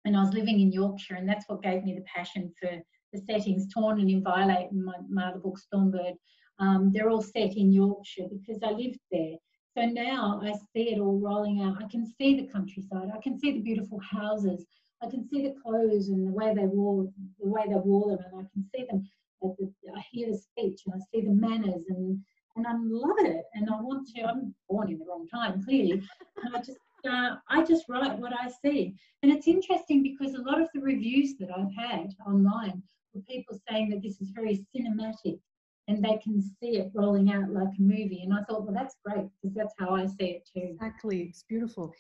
[0.04, 2.70] and I was living in Yorkshire, and that's what gave me the passion for
[3.12, 3.72] the settings.
[3.72, 6.14] Torn and Inviolate, and my, my other book, Stormbird,
[6.60, 9.36] um, they're all set in Yorkshire because I lived there.
[9.76, 11.82] So now I see it all rolling out.
[11.82, 13.08] I can see the countryside.
[13.14, 14.66] I can see the beautiful houses.
[15.02, 18.24] I can see the clothes and the way they wore the way they wore them,
[18.30, 19.08] and I can see them.
[19.42, 22.20] I hear the speech and I see the manners, and
[22.56, 23.44] and I love it.
[23.54, 24.22] And I want to.
[24.22, 26.02] I'm born in the wrong time, clearly.
[26.42, 28.94] And I just uh, I just write what I see.
[29.22, 32.82] And it's interesting because a lot of the reviews that I've had online
[33.14, 35.38] were people saying that this is very cinematic
[35.90, 38.22] and they can see it rolling out like a movie.
[38.22, 40.70] And I thought, well, that's great because that's how I see it too.
[40.74, 41.22] Exactly.
[41.22, 41.92] It's beautiful.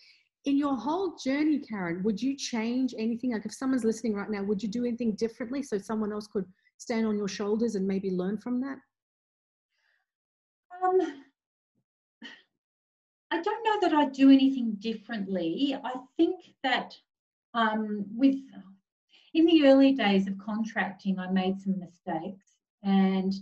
[0.44, 3.32] In your whole journey, Karen, would you change anything?
[3.32, 6.46] Like if someone's listening right now, would you do anything differently so someone else could
[6.78, 8.78] stand on your shoulders and maybe learn from that?
[10.82, 11.00] Um,
[13.32, 15.76] I don't know that I'd do anything differently.
[15.84, 16.94] I think that
[17.54, 18.36] um, with
[19.34, 22.46] in the early days of contracting, I made some mistakes,
[22.82, 23.32] and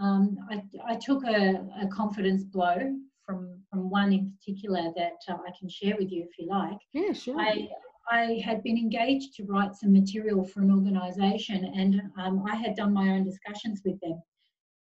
[0.00, 5.34] um, I, I, took a, a, confidence blow from from one in particular that uh,
[5.46, 6.78] I can share with you if you like.
[6.92, 7.40] Yeah, sure.
[7.40, 7.68] I,
[8.10, 12.74] I had been engaged to write some material for an organisation, and um, I had
[12.74, 14.20] done my own discussions with them.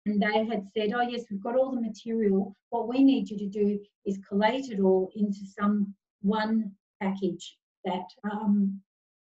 [0.06, 2.54] And they had said, "Oh yes, we've got all the material.
[2.70, 8.06] What we need you to do is collate it all into some one package that
[8.30, 8.80] um,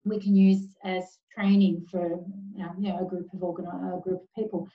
[0.05, 2.23] we can use as training for
[2.55, 4.67] you know, a group of organi- a group of people."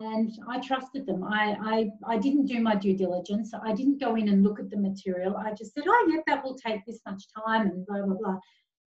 [0.00, 1.24] And I trusted them.
[1.24, 3.52] I, I, I didn't do my due diligence.
[3.52, 5.36] I didn't go in and look at the material.
[5.36, 8.38] I just said, oh, yeah, that will take this much time and blah, blah, blah.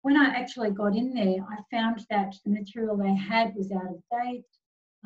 [0.01, 3.85] When I actually got in there, I found that the material they had was out
[3.85, 4.43] of date.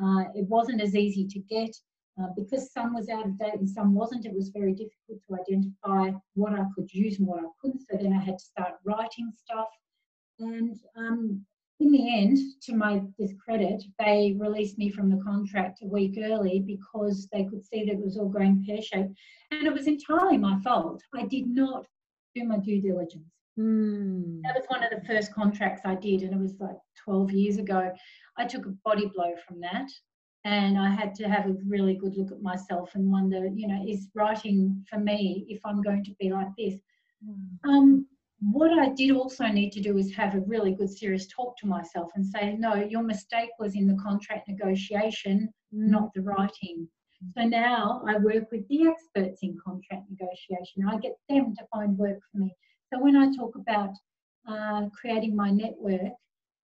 [0.01, 1.75] Uh, it wasn't as easy to get.
[2.21, 5.35] Uh, because some was out of date and some wasn't, it was very difficult to
[5.39, 7.81] identify what I could use and what I couldn't.
[7.89, 9.69] So then I had to start writing stuff.
[10.39, 11.45] And um,
[11.81, 16.59] in the end, to my discredit, they released me from the contract a week early
[16.59, 19.17] because they could see that it was all going pear shaped.
[19.49, 21.01] And it was entirely my fault.
[21.15, 21.87] I did not
[22.35, 23.25] do my due diligence.
[23.59, 24.41] Mm.
[24.43, 27.57] That was one of the first contracts I did, and it was like 12 years
[27.57, 27.91] ago.
[28.37, 29.89] I took a body blow from that.
[30.43, 33.83] and I had to have a really good look at myself and wonder, you know,
[33.87, 36.79] is writing for me if I'm going to be like this?
[37.23, 37.69] Mm.
[37.69, 38.07] Um,
[38.41, 41.67] what I did also need to do is have a really good, serious talk to
[41.67, 45.89] myself and say, no, your mistake was in the contract negotiation, mm.
[45.89, 46.87] not the writing.
[47.37, 50.87] So now I work with the experts in contract negotiation.
[50.87, 52.55] I get them to find work for me.
[52.91, 53.91] So when I talk about
[54.49, 56.13] uh, creating my network,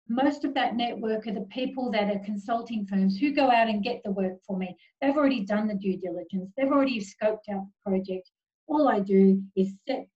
[0.09, 3.85] most of that network are the people that are consulting firms who go out and
[3.85, 4.75] get the work for me.
[5.03, 8.31] They've already done the due diligence, they've already scoped out the project.
[8.69, 10.07] All I do is set,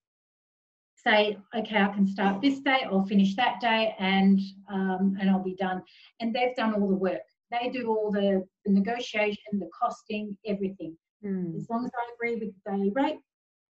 [1.04, 4.40] say, okay, I can start this day, I'll finish that day, and
[4.72, 5.82] um, and I'll be done.
[6.20, 7.22] And they've done all the work.
[7.50, 10.96] They do all the, the negotiation, the costing, everything.
[11.24, 11.56] Mm.
[11.56, 13.18] As long as I agree with the daily rate,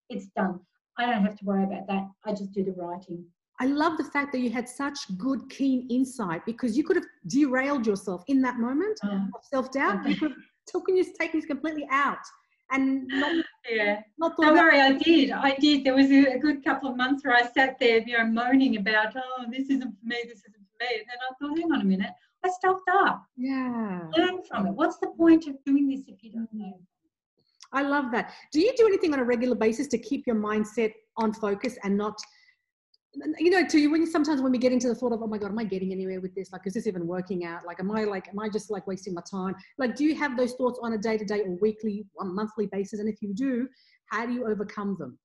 [0.09, 0.59] it's done.
[0.97, 2.07] I don't have to worry about that.
[2.25, 3.25] I just do the writing.
[3.59, 7.05] I love the fact that you had such good, keen insight because you could have
[7.27, 10.05] derailed yourself in that moment uh, of self doubt.
[10.07, 10.31] You could
[10.97, 12.17] have taken you completely out
[12.71, 14.01] and not, yeah.
[14.17, 15.31] Not Don't worry, I did.
[15.31, 15.83] I did.
[15.83, 18.77] There was a, a, good couple of months where I sat there, you know, moaning
[18.77, 20.99] about, oh, this isn't for me, this isn't for me.
[20.99, 22.11] And then I thought, hang on a minute,
[22.43, 23.23] I stopped up.
[23.37, 24.01] Yeah.
[24.17, 24.71] Learn from it.
[24.71, 26.79] What's the point of doing this if you don't know?
[27.73, 28.33] I love that.
[28.51, 31.97] Do you do anything on a regular basis to keep your mindset on focus and
[31.97, 32.19] not
[33.39, 35.27] you know, to you, when you, sometimes when we get into the thought of, oh
[35.27, 36.51] my God, am I getting anywhere with this?
[36.51, 37.65] Like, is this even working out?
[37.65, 39.55] Like, am I like, am I just like wasting my time?
[39.77, 42.67] Like, do you have those thoughts on a day to day or weekly, one monthly
[42.67, 42.99] basis?
[42.99, 43.67] And if you do,
[44.07, 45.17] how do you overcome them?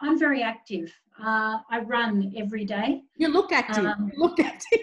[0.00, 0.92] I'm very active.
[1.18, 3.02] Uh, I run every day.
[3.16, 3.86] You look active.
[3.86, 4.80] Um, you look active.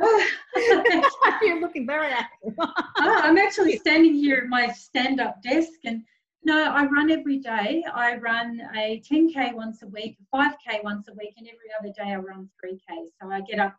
[1.42, 2.54] You're looking very active.
[2.58, 6.02] oh, I'm actually standing here at my stand up desk and
[6.44, 7.84] no, I run every day.
[7.94, 12.12] I run a 10K once a week, 5K once a week, and every other day
[12.12, 13.06] I run 3K.
[13.20, 13.74] So I get up,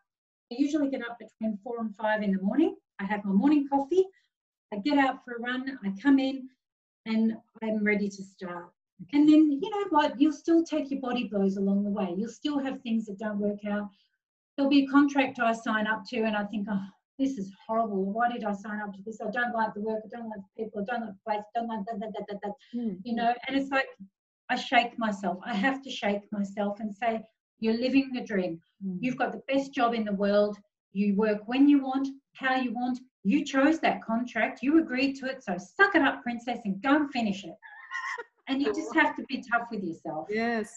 [0.52, 2.76] I usually get up between 4 and 5 in the morning.
[3.00, 4.06] I have my morning coffee.
[4.74, 5.78] I get out for a run.
[5.84, 6.50] I come in
[7.06, 8.72] and I'm ready to start.
[9.12, 10.20] And then, you know what?
[10.20, 12.14] You'll still take your body blows along the way.
[12.16, 13.90] You'll still have things that don't work out.
[14.56, 16.86] There'll be a contract I sign up to, and I think, oh,
[17.20, 18.06] this is horrible.
[18.06, 19.20] Why did I sign up to this?
[19.22, 20.02] I don't like the work.
[20.04, 20.82] I don't like the people.
[20.82, 21.44] I don't like the place.
[21.56, 22.80] I don't like that, that, that, that, that.
[22.80, 22.98] Mm.
[23.04, 23.88] You know, and it's like
[24.50, 25.38] I shake myself.
[25.46, 27.22] I have to shake myself and say,
[27.60, 28.60] you're living the dream.
[28.86, 28.98] Mm.
[29.00, 30.58] You've got the best job in the world.
[30.92, 33.00] You work when you want, how you want.
[33.24, 34.62] You chose that contract.
[34.62, 35.44] You agreed to it.
[35.44, 37.56] So suck it up, princess, and go and finish it.
[38.48, 40.28] and you just have to be tough with yourself.
[40.30, 40.74] Yes.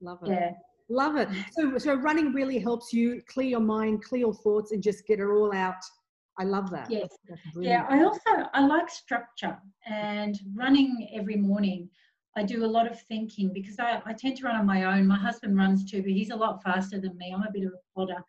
[0.00, 0.28] Love it.
[0.28, 0.50] Yeah.
[0.88, 1.28] Love it.
[1.52, 5.20] So, so running really helps you clear your mind, clear your thoughts, and just get
[5.20, 5.82] it all out.
[6.38, 6.90] I love that.
[6.90, 7.08] Yes.
[7.60, 7.84] Yeah.
[7.88, 11.90] I also I like structure and running every morning.
[12.36, 15.06] I do a lot of thinking because I, I tend to run on my own.
[15.06, 17.34] My husband runs too, but he's a lot faster than me.
[17.34, 18.22] I'm a bit of a plodder.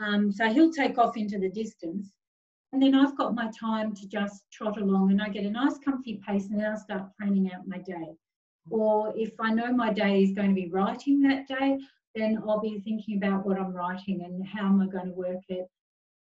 [0.00, 2.12] Um, so he'll take off into the distance.
[2.72, 5.78] And then I've got my time to just trot along and I get a nice
[5.78, 8.14] comfy pace and then I start planning out my day.
[8.70, 11.78] Or if I know my day is going to be writing that day,
[12.18, 15.42] then I'll be thinking about what I'm writing and how am I going to work
[15.48, 15.66] it.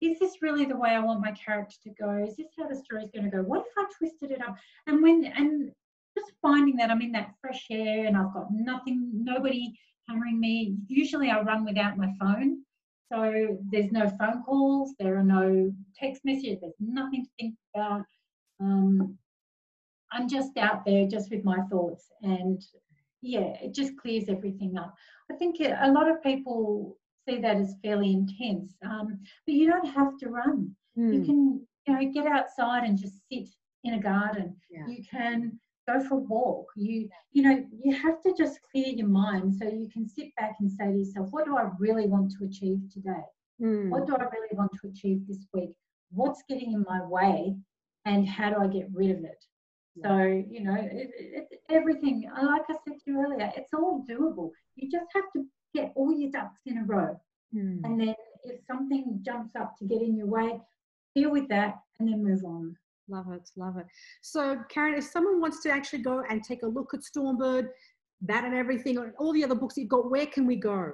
[0.01, 2.25] Is this really the way I want my character to go?
[2.27, 3.43] Is this how the story's going to go?
[3.43, 4.55] What if I twisted it up?
[4.87, 5.71] And when and
[6.17, 9.73] just finding that I'm in that fresh air and I've got nothing, nobody
[10.07, 10.75] hammering me.
[10.87, 12.63] Usually I run without my phone.
[13.11, 18.05] So there's no phone calls, there are no text messages, there's nothing to think about.
[18.59, 19.17] Um,
[20.11, 22.63] I'm just out there just with my thoughts and
[23.23, 24.93] yeah, it just clears everything up.
[25.33, 29.87] I think a lot of people see that as fairly intense, um, but you don't
[29.87, 30.75] have to run.
[30.97, 31.13] Mm.
[31.13, 31.25] You hmm.
[31.25, 33.49] can, you know, get outside and just sit
[33.83, 34.55] in a garden.
[34.69, 34.85] Yeah.
[34.87, 36.67] You can go for a walk.
[36.75, 40.55] You, you know, you have to just clear your mind so you can sit back
[40.59, 43.25] and say to yourself, what do I really want to achieve today?
[43.61, 43.89] Mm.
[43.89, 45.75] What do I really want to achieve this week?
[46.11, 47.55] What's getting in my way,
[48.05, 49.43] and how do I get rid of it?
[50.01, 50.17] So,
[50.49, 54.49] you know, it, it, everything, like I said to you earlier, it's all doable.
[54.75, 57.19] You just have to get all your ducks in a row.
[57.55, 57.81] Mm.
[57.83, 60.59] And then if something jumps up to get in your way,
[61.15, 62.75] deal with that and then move on.
[63.07, 63.85] Love it, love it.
[64.21, 67.67] So, Karen, if someone wants to actually go and take a look at Stormbird,
[68.21, 70.93] that and everything, or all the other books you've got, where can we go?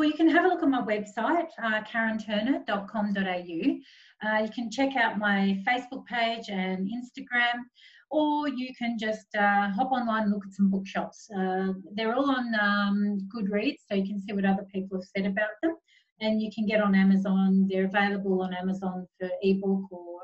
[0.00, 4.26] Well, you can have a look on my website, uh, karenturner.com.au.
[4.26, 7.64] Uh, you can check out my Facebook page and Instagram,
[8.10, 11.28] or you can just uh, hop online and look at some bookshops.
[11.36, 15.26] Uh, they're all on um, Goodreads, so you can see what other people have said
[15.26, 15.76] about them.
[16.22, 17.68] And you can get on Amazon.
[17.68, 20.20] They're available on Amazon for ebook or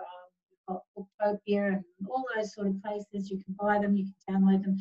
[0.69, 3.31] um, Booktopia and all those sort of places.
[3.31, 4.79] You can buy them, you can download them.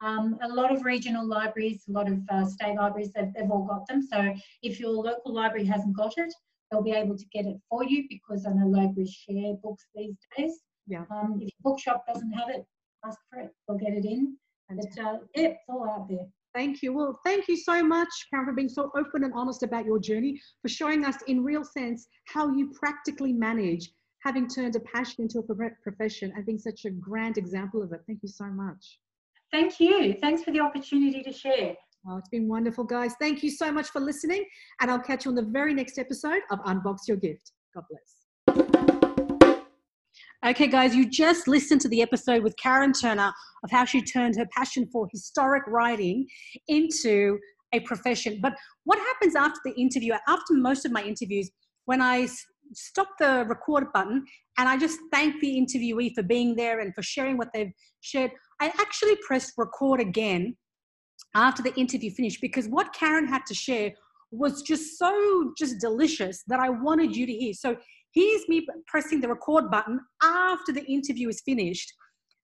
[0.00, 3.66] Um, a lot of regional libraries, a lot of uh, state libraries, they've, they've all
[3.66, 4.02] got them.
[4.02, 4.32] So
[4.62, 6.32] if your local library hasn't got it,
[6.70, 10.16] they'll be able to get it for you because I know libraries share books these
[10.36, 10.60] days.
[10.86, 11.04] Yeah.
[11.10, 12.64] Um, if your bookshop doesn't have it,
[13.04, 13.54] ask for it.
[13.66, 14.36] They'll get it in.
[14.70, 16.26] But uh, yeah, it's all out there.
[16.54, 16.92] Thank you.
[16.92, 20.40] Well, thank you so much, Karen, for being so open and honest about your journey,
[20.62, 23.90] for showing us in real sense how you practically manage
[24.20, 28.00] having turned a passion into a profession and being such a grand example of it.
[28.06, 28.98] Thank you so much.
[29.50, 30.14] Thank you.
[30.20, 31.74] Thanks for the opportunity to share.
[32.06, 33.14] Oh, it's been wonderful, guys.
[33.20, 34.44] Thank you so much for listening,
[34.80, 37.52] and I'll catch you on the very next episode of Unbox Your Gift.
[37.74, 38.18] God bless.
[40.46, 43.32] Okay, guys, you just listened to the episode with Karen Turner
[43.64, 46.26] of how she turned her passion for historic writing
[46.68, 47.38] into
[47.72, 48.38] a profession.
[48.40, 51.50] But what happens after the interview, after most of my interviews,
[51.86, 52.28] when I
[52.72, 54.24] stop the record button
[54.58, 58.30] and I just thank the interviewee for being there and for sharing what they've shared,
[58.60, 60.56] I actually pressed record again
[61.34, 63.92] after the interview finished because what Karen had to share
[64.30, 67.52] was just so just delicious that I wanted you to hear.
[67.54, 67.76] So
[68.12, 71.92] here's me pressing the record button after the interview is finished.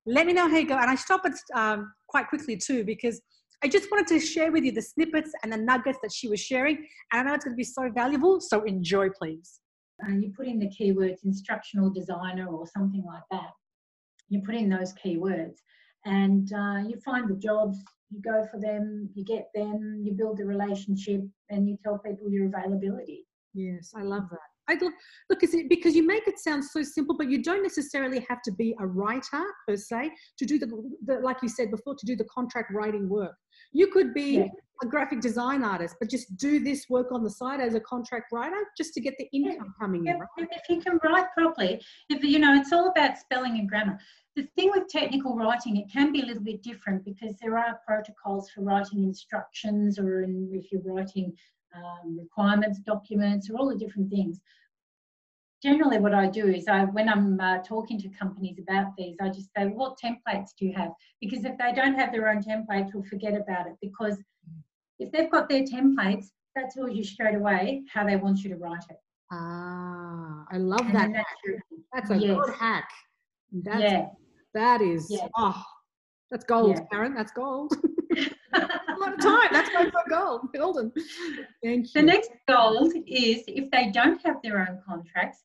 [0.06, 0.76] Let me know how you go.
[0.78, 3.20] And I stop it um, quite quickly too because
[3.62, 6.40] I just wanted to share with you the snippets and the nuggets that she was
[6.40, 6.76] sharing.
[7.12, 8.40] And I know it's going to be so valuable.
[8.40, 9.60] So enjoy, please.
[10.00, 13.50] And you put in the keywords instructional designer or something like that.
[14.28, 15.56] You put in those keywords
[16.04, 17.78] and uh, you find the jobs
[18.10, 22.30] you go for them, you get them, you build the relationship, and you tell people
[22.30, 23.26] your availability.
[23.54, 24.53] Yes, I love that.
[24.68, 24.94] I look,
[25.28, 28.40] look, is it because you make it sound so simple, but you don't necessarily have
[28.42, 30.66] to be a writer per se to do the,
[31.04, 33.34] the like you said before, to do the contract writing work.
[33.72, 34.46] You could be yeah.
[34.82, 38.32] a graphic design artist, but just do this work on the side as a contract
[38.32, 39.84] writer just to get the income yeah.
[39.84, 40.14] coming yeah.
[40.14, 40.20] in.
[40.20, 40.48] Right?
[40.50, 43.98] If you can write properly, if you know, it's all about spelling and grammar.
[44.36, 47.78] The thing with technical writing, it can be a little bit different because there are
[47.86, 51.32] protocols for writing instructions or in, if you're writing
[51.76, 54.40] um, requirements documents or all the different things.
[55.62, 59.30] Generally, what I do is I, when I'm uh, talking to companies about these, I
[59.30, 60.90] just say, what templates do you have?
[61.20, 63.74] Because if they don't have their own templates, we'll forget about it.
[63.80, 64.18] Because
[64.98, 68.56] if they've got their templates, that tells you straight away how they want you to
[68.56, 68.96] write it.
[69.32, 71.10] Ah, I love and that.
[71.12, 71.62] That's,
[71.92, 72.36] that's a yes.
[72.36, 72.88] good hack.
[73.52, 74.06] That's, yeah.
[74.52, 75.26] That is, yeah.
[75.36, 75.62] oh,
[76.30, 76.84] that's gold, yeah.
[76.92, 77.14] Karen.
[77.14, 77.72] That's gold.
[79.04, 79.48] lot of time.
[79.52, 80.48] That's for gold.
[80.54, 80.92] Golden.
[81.62, 81.90] Thank you.
[81.94, 85.44] The next goal is if they don't have their own contracts,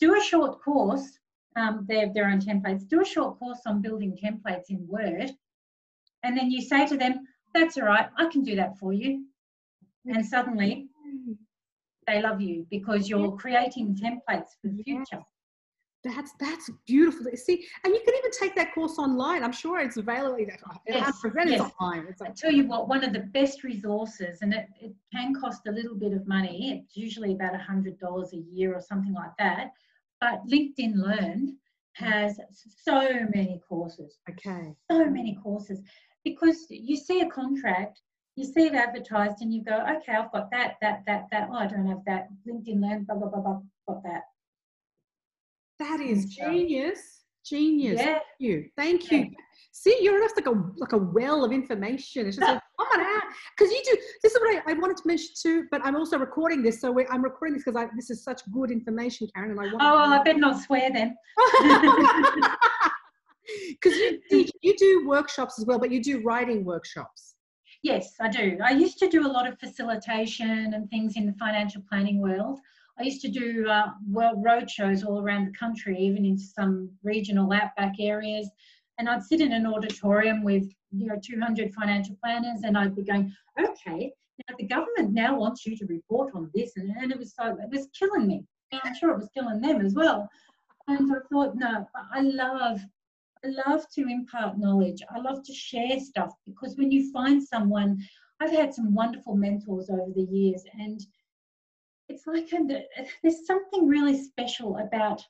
[0.00, 1.18] do a short course.
[1.56, 2.88] Um, they have their own templates.
[2.88, 5.30] Do a short course on building templates in Word.
[6.22, 9.24] And then you say to them, that's all right, I can do that for you.
[10.06, 10.88] And suddenly
[12.06, 15.22] they love you because you're creating templates for the future
[16.08, 17.66] that's that's beautiful see.
[17.84, 19.42] And you can even take that course online.
[19.42, 20.38] I'm sure it's available.
[20.38, 21.60] Yes, yes.
[21.60, 22.06] online.
[22.08, 25.34] It's like, i tell you what one of the best resources and it, it can
[25.34, 26.70] cost a little bit of money.
[26.72, 29.72] It's usually about a hundred dollars a year or something like that.
[30.20, 31.56] But linkedin learn
[31.94, 32.38] has
[32.82, 34.18] so many courses.
[34.30, 34.74] Okay.
[34.90, 35.80] So many courses.
[36.24, 38.00] Because you see a contract
[38.36, 41.48] you see it advertised and you go okay i've got that that that that.
[41.50, 42.28] Oh i don't have that.
[42.46, 44.22] Linkedin learn blah blah blah blah got that
[45.78, 47.22] that is genius.
[47.44, 48.00] Genius.
[48.00, 48.06] Yeah.
[48.06, 48.68] Thank you.
[48.76, 49.30] Thank you.
[49.72, 52.26] See, you're just like a like a well of information.
[52.26, 53.22] It's just like, come on out.
[53.56, 56.18] Because you do this is what I, I, wanted to mention too, but I'm also
[56.18, 56.80] recording this.
[56.80, 59.52] So I'm recording this because this is such good information, Karen.
[59.52, 61.16] And I want Oh, I better not swear then.
[63.70, 67.34] Because you you do workshops as well, but you do writing workshops.
[67.82, 68.58] Yes, I do.
[68.62, 72.58] I used to do a lot of facilitation and things in the financial planning world.
[72.98, 76.90] I used to do uh, world road shows all around the country, even in some
[77.04, 78.50] regional outback areas.
[78.98, 83.04] And I'd sit in an auditorium with you know 200 financial planners, and I'd be
[83.04, 84.12] going, okay,
[84.48, 87.56] now the government now wants you to report on this, and, and it was so
[87.60, 88.44] it was killing me.
[88.72, 90.28] And I'm sure it was killing them as well.
[90.88, 92.80] And I thought, no, I love
[93.44, 95.00] I love to impart knowledge.
[95.14, 97.98] I love to share stuff because when you find someone,
[98.40, 101.00] I've had some wonderful mentors over the years, and
[102.26, 102.84] it's like a,
[103.22, 105.22] there's something really special about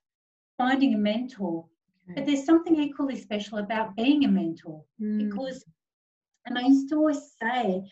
[0.57, 1.65] finding a mentor
[2.05, 2.15] okay.
[2.15, 5.29] but there's something equally special about being a mentor mm.
[5.29, 5.65] because
[6.47, 7.83] and i used to always say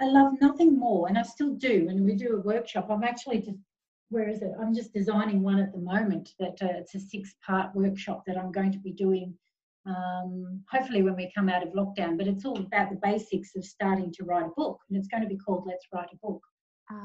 [0.00, 3.38] i love nothing more and i still do and we do a workshop i'm actually
[3.38, 3.58] just
[4.10, 7.34] where is it i'm just designing one at the moment that uh, it's a six
[7.44, 9.34] part workshop that i'm going to be doing
[9.84, 13.64] um, hopefully when we come out of lockdown but it's all about the basics of
[13.64, 16.40] starting to write a book and it's going to be called let's write a book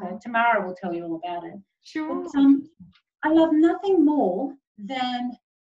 [0.02, 1.56] so uh, Tamara will tell you all about it.
[1.84, 2.24] Sure.
[2.24, 2.70] But, um,
[3.24, 5.32] I love nothing more than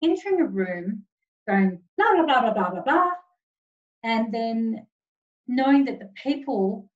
[0.03, 1.03] entering a room,
[1.47, 3.12] going blah blah blah blah blah blah blah,
[4.03, 4.86] and then
[5.47, 6.89] knowing that the people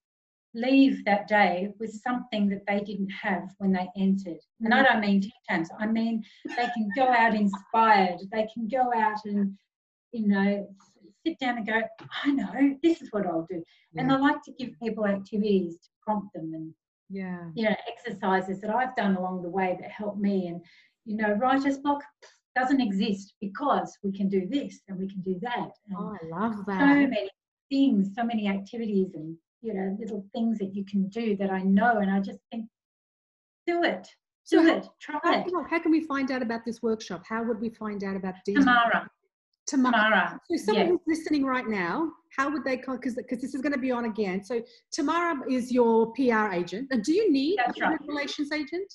[0.54, 4.38] leave that day with something that they didn't have when they entered.
[4.62, 4.86] And I Mm.
[4.86, 9.58] don't mean Tams, I mean they can go out inspired, they can go out and,
[10.12, 10.68] you know,
[11.26, 11.82] sit down and go,
[12.24, 13.64] I know, this is what I'll do.
[13.98, 16.74] And I like to give people activities to prompt them and,
[17.14, 17.50] Yeah.
[17.54, 20.48] you know, exercises that I've done along the way that help me.
[20.48, 20.62] And,
[21.06, 22.02] you know, writer's block
[22.56, 25.70] doesn't exist because we can do this and we can do that.
[25.88, 27.30] And Oh, I love that so many
[27.70, 31.62] things, so many activities and you know little things that you can do that I
[31.62, 32.66] know, and I just think,
[33.66, 34.08] do it,
[34.44, 35.54] So do how- it, try How, it.
[35.70, 37.24] how can we find out about this workshop?
[37.28, 38.66] How would we find out about details?
[38.66, 39.10] Tamara,
[39.68, 39.94] Tamara.
[39.94, 40.92] Tamara, So someone yeah.
[40.92, 42.96] who's listening right now, how would they call?
[42.96, 44.44] Because because this is going to be on again.
[44.44, 44.62] So
[44.92, 48.00] Tamara is your PR agent, and do you need That's a right.
[48.08, 48.94] relations agent?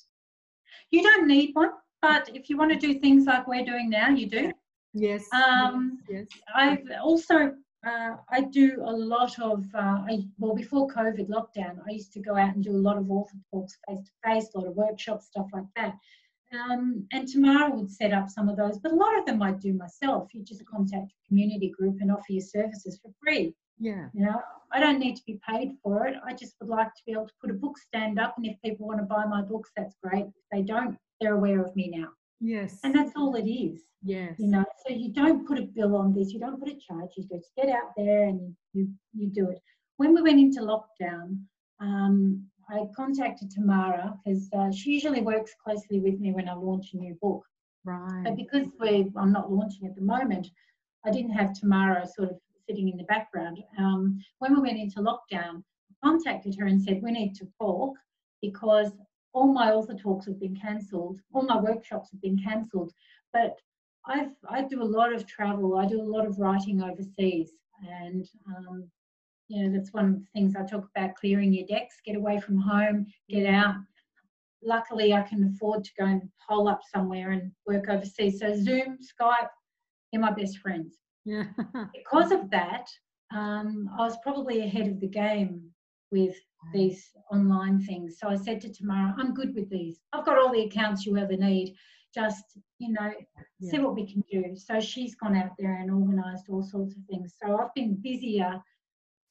[0.91, 4.09] you don't need one, but if you want to do things like we're doing now,
[4.09, 4.51] you do.
[4.93, 5.25] Yes.
[5.33, 6.25] Um, yes.
[6.55, 7.53] I've also
[7.87, 12.19] uh, I do a lot of uh, I, well before COVID lockdown, I used to
[12.19, 14.75] go out and do a lot of author talks face to face, a lot of
[14.75, 15.95] workshops, stuff like that.
[16.53, 19.51] Um, and Tamara would set up some of those, but a lot of them I
[19.51, 20.33] do myself.
[20.33, 23.53] You just contact a community group and offer your services for free.
[23.79, 24.07] Yeah.
[24.13, 24.41] You know,
[24.73, 26.15] I don't need to be paid for it.
[26.25, 28.55] I just would like to be able to put a book stand up, and if
[28.63, 30.25] people want to buy my books, that's great.
[30.25, 32.79] If they don't, they're aware of me now, Yes.
[32.83, 34.35] and that's all it is yes.
[34.39, 37.09] you know so you don't put a bill on this you don't put a charge
[37.17, 39.59] you just get out there and you you do it
[39.97, 41.37] when we went into lockdown
[41.81, 46.93] um, i contacted tamara because uh, she usually works closely with me when i launch
[46.93, 47.43] a new book
[47.85, 48.23] Right.
[48.23, 50.47] but because we i'm not launching at the moment
[51.05, 54.99] i didn't have tamara sort of sitting in the background um, when we went into
[54.99, 57.95] lockdown i contacted her and said we need to talk
[58.41, 58.91] because
[59.33, 62.91] all my author talks have been cancelled all my workshops have been cancelled
[63.33, 63.57] but
[64.05, 65.77] I've, I do a lot of travel.
[65.77, 67.51] I do a lot of writing overseas,
[67.87, 68.89] and um,
[69.49, 72.39] you know that's one of the things I talk about: clearing your decks, get away
[72.39, 73.75] from home, get out.
[74.63, 78.39] Luckily, I can afford to go and hole up somewhere and work overseas.
[78.39, 79.49] So Zoom, Skype,
[80.11, 80.97] they're my best friends.
[81.25, 81.45] yeah.
[81.93, 82.87] Because of that,
[83.33, 85.61] um, I was probably ahead of the game
[86.11, 86.35] with
[86.73, 88.17] these online things.
[88.19, 89.99] So I said to Tamara, I'm good with these.
[90.13, 91.75] I've got all the accounts you ever need.
[92.13, 92.43] Just,
[92.79, 93.11] you know,
[93.61, 94.55] see what we can do.
[94.55, 97.35] So she's gone out there and organised all sorts of things.
[97.41, 98.59] So I've been busier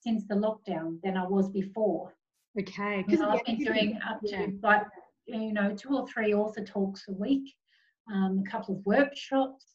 [0.08, 2.14] since the lockdown than I was before.
[2.58, 3.04] Okay.
[3.08, 4.82] You know, I've been doing up to like,
[5.26, 7.52] you know, two or three author talks a week,
[8.12, 9.66] um, a couple of workshops.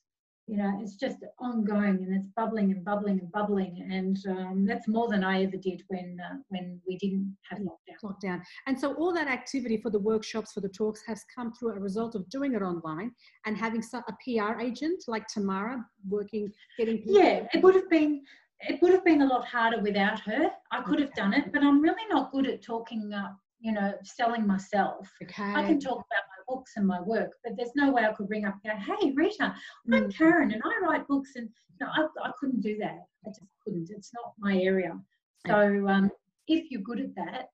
[0.47, 4.89] You know, it's just ongoing and it's bubbling and bubbling and bubbling, and um, that's
[4.89, 8.03] more than I ever did when uh, when we didn't have lockdown.
[8.03, 8.41] lockdown.
[8.67, 11.79] And so all that activity for the workshops, for the talks has come through a
[11.79, 13.11] result of doing it online
[13.45, 17.01] and having a PR agent like Tamara working, getting.
[17.05, 18.23] Yeah, it would have been
[18.67, 20.49] it would have been a lot harder without her.
[20.71, 23.11] I could have done it, but I'm really not good at talking.
[23.13, 25.09] Uh, you know, selling myself.
[25.23, 25.53] Okay.
[25.55, 28.29] I can talk about my books and my work, but there's no way I could
[28.29, 29.55] ring up and go, "Hey, Rita,
[29.93, 30.13] I'm Mm.
[30.17, 31.47] Karen, and I write books." And
[31.79, 32.99] no, I, I couldn't do that.
[33.25, 33.89] I just couldn't.
[33.89, 34.99] It's not my area.
[35.47, 36.11] So um,
[36.49, 37.51] if you're good at that,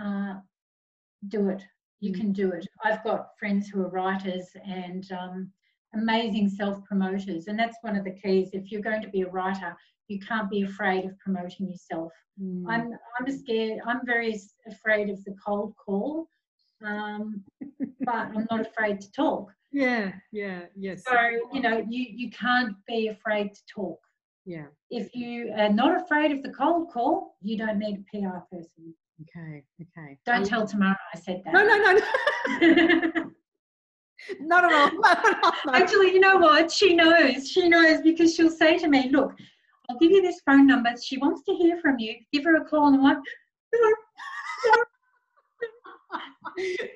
[0.00, 0.34] uh,
[1.28, 1.64] do it.
[1.98, 2.20] You Mm.
[2.20, 2.66] can do it.
[2.84, 5.52] I've got friends who are writers and um,
[5.94, 8.50] amazing self promoters, and that's one of the keys.
[8.52, 9.76] If you're going to be a writer,
[10.10, 12.12] you can't be afraid of promoting yourself.
[12.42, 12.64] Mm.
[12.68, 13.78] I'm I'm scared.
[13.86, 16.28] I'm very afraid of the cold call,
[16.84, 17.44] um,
[18.00, 19.52] but I'm not afraid to talk.
[19.72, 21.04] Yeah, yeah, yes.
[21.06, 21.16] So
[21.52, 23.98] you know, you you can't be afraid to talk.
[24.46, 28.38] Yeah, If you are not afraid of the cold call, you don't need a PR
[28.50, 28.94] person.
[29.22, 30.18] okay, okay.
[30.26, 31.52] Don't tell Tamara I said that.
[31.52, 33.30] No, no, no, no.
[34.40, 34.90] Not at all.
[35.00, 35.52] Not at all.
[35.66, 35.72] no.
[35.72, 36.70] Actually, you know what?
[36.70, 37.48] She knows.
[37.48, 39.32] She knows because she'll say to me, "Look,
[39.90, 40.90] I'll give you this phone number.
[41.02, 42.14] She wants to hear from you.
[42.32, 43.18] Give her a call." And I'm like,
[43.74, 43.92] "No,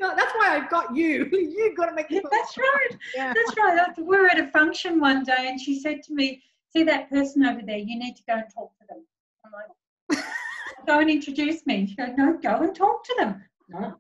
[0.01, 1.29] no, that's why I've got you.
[1.33, 2.99] You've got to make yeah, the that's right.
[3.15, 3.33] Yeah.
[3.35, 3.99] That's right.
[3.99, 6.43] We were at a function one day, and she said to me,
[6.73, 7.79] "See that person over there?
[7.79, 9.05] You need to go and talk to them."
[9.45, 10.25] I'm like,
[10.87, 13.95] "Go and introduce me." She goes, "No, go and talk to them." No,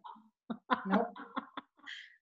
[0.86, 1.06] no,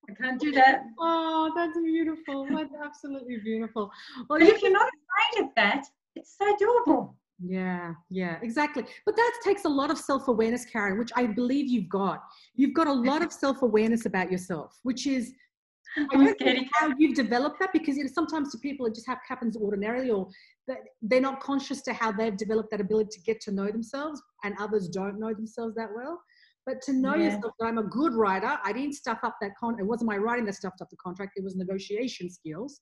[0.09, 0.83] I can't do that.
[0.99, 2.47] Oh, that's beautiful.
[2.49, 3.91] That's absolutely beautiful.
[4.29, 5.85] Well, But if you're not afraid of that,
[6.15, 7.13] it's so doable.
[7.43, 8.83] Yeah, yeah, exactly.
[9.05, 12.23] But that takes a lot of self awareness, Karen, which I believe you've got.
[12.55, 15.33] You've got a lot of self awareness about yourself, which is
[15.97, 19.07] I don't know how you've developed that because you know, sometimes to people it just
[19.27, 20.27] happens ordinarily or
[20.67, 24.21] that they're not conscious to how they've developed that ability to get to know themselves
[24.43, 26.21] and others don't know themselves that well.
[26.65, 27.33] But to know Yeah.
[27.33, 29.79] yourself that I'm a good writer, I didn't stuff up that con.
[29.79, 31.33] It wasn't my writing that stuffed up the contract.
[31.35, 32.81] It was negotiation skills,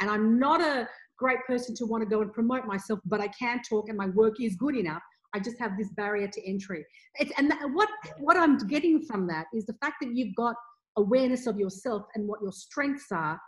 [0.00, 3.28] and I'm not a great person to want to go and promote myself, but I
[3.28, 5.02] can talk and my work is good enough.
[5.32, 6.84] I just have this barrier to entry.
[7.16, 10.56] It's, and that, what what I'm getting from that is the fact that you've got
[10.96, 13.40] awareness of yourself and what your strengths are.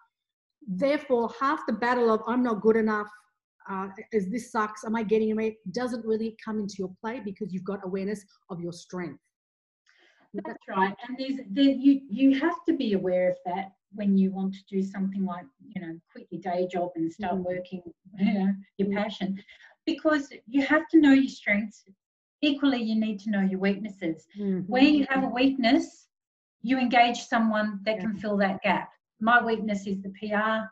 [0.65, 3.09] Therefore, half the battle of I'm not good enough,
[3.69, 7.53] uh, is this sucks, am I getting away, doesn't really come into your play because
[7.53, 9.19] you've got awareness of your strength.
[10.35, 14.31] That's right, and there's there, you you have to be aware of that when you
[14.31, 17.45] want to do something like you know quit your day job and start mm.
[17.45, 17.83] working
[18.19, 18.97] you know, your mm.
[18.97, 19.43] passion,
[19.85, 21.85] because you have to know your strengths.
[22.45, 24.27] Equally, you need to know your weaknesses.
[24.37, 24.61] Mm-hmm.
[24.61, 26.09] Where you have a weakness,
[26.63, 28.01] you engage someone that yeah.
[28.01, 28.91] can fill that gap.
[29.21, 30.67] My weakness is the PR.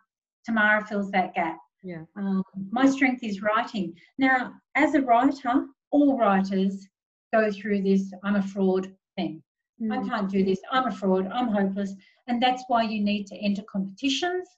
[0.45, 1.59] Tamara fills that gap.
[1.83, 2.03] Yeah.
[2.17, 3.95] Um, my strength is writing.
[4.19, 6.89] Now, as a writer, all writers
[7.33, 9.43] go through this I'm a fraud thing.
[9.81, 9.93] Mm.
[9.93, 10.61] I can't do this.
[10.71, 11.27] I'm a fraud.
[11.33, 11.95] I'm hopeless.
[12.29, 14.49] And that's why you need to enter competitions,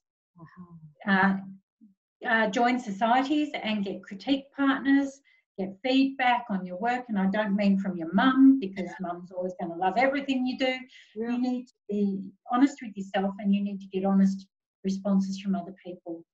[0.41, 1.13] uh-huh.
[1.13, 5.21] uh, uh, join societies, and get critique partners,
[5.59, 7.05] get feedback on your work.
[7.09, 10.59] And I don't mean from your mum, because mum's always going to love everything you
[10.59, 10.77] do.
[11.17, 11.31] Yeah.
[11.31, 12.21] You need to be
[12.51, 14.47] honest with yourself and you need to get honest
[14.85, 16.25] responses from other people.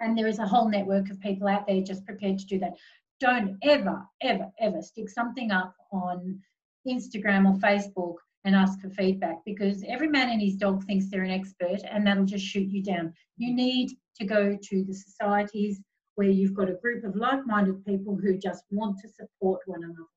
[0.00, 2.74] And there is a whole network of people out there just prepared to do that.
[3.20, 6.40] Don't ever, ever, ever stick something up on
[6.88, 8.14] Instagram or Facebook
[8.44, 12.06] and ask for feedback because every man and his dog thinks they're an expert and
[12.06, 13.12] that'll just shoot you down.
[13.36, 15.80] You need to go to the societies
[16.14, 19.84] where you've got a group of like minded people who just want to support one
[19.84, 20.08] another.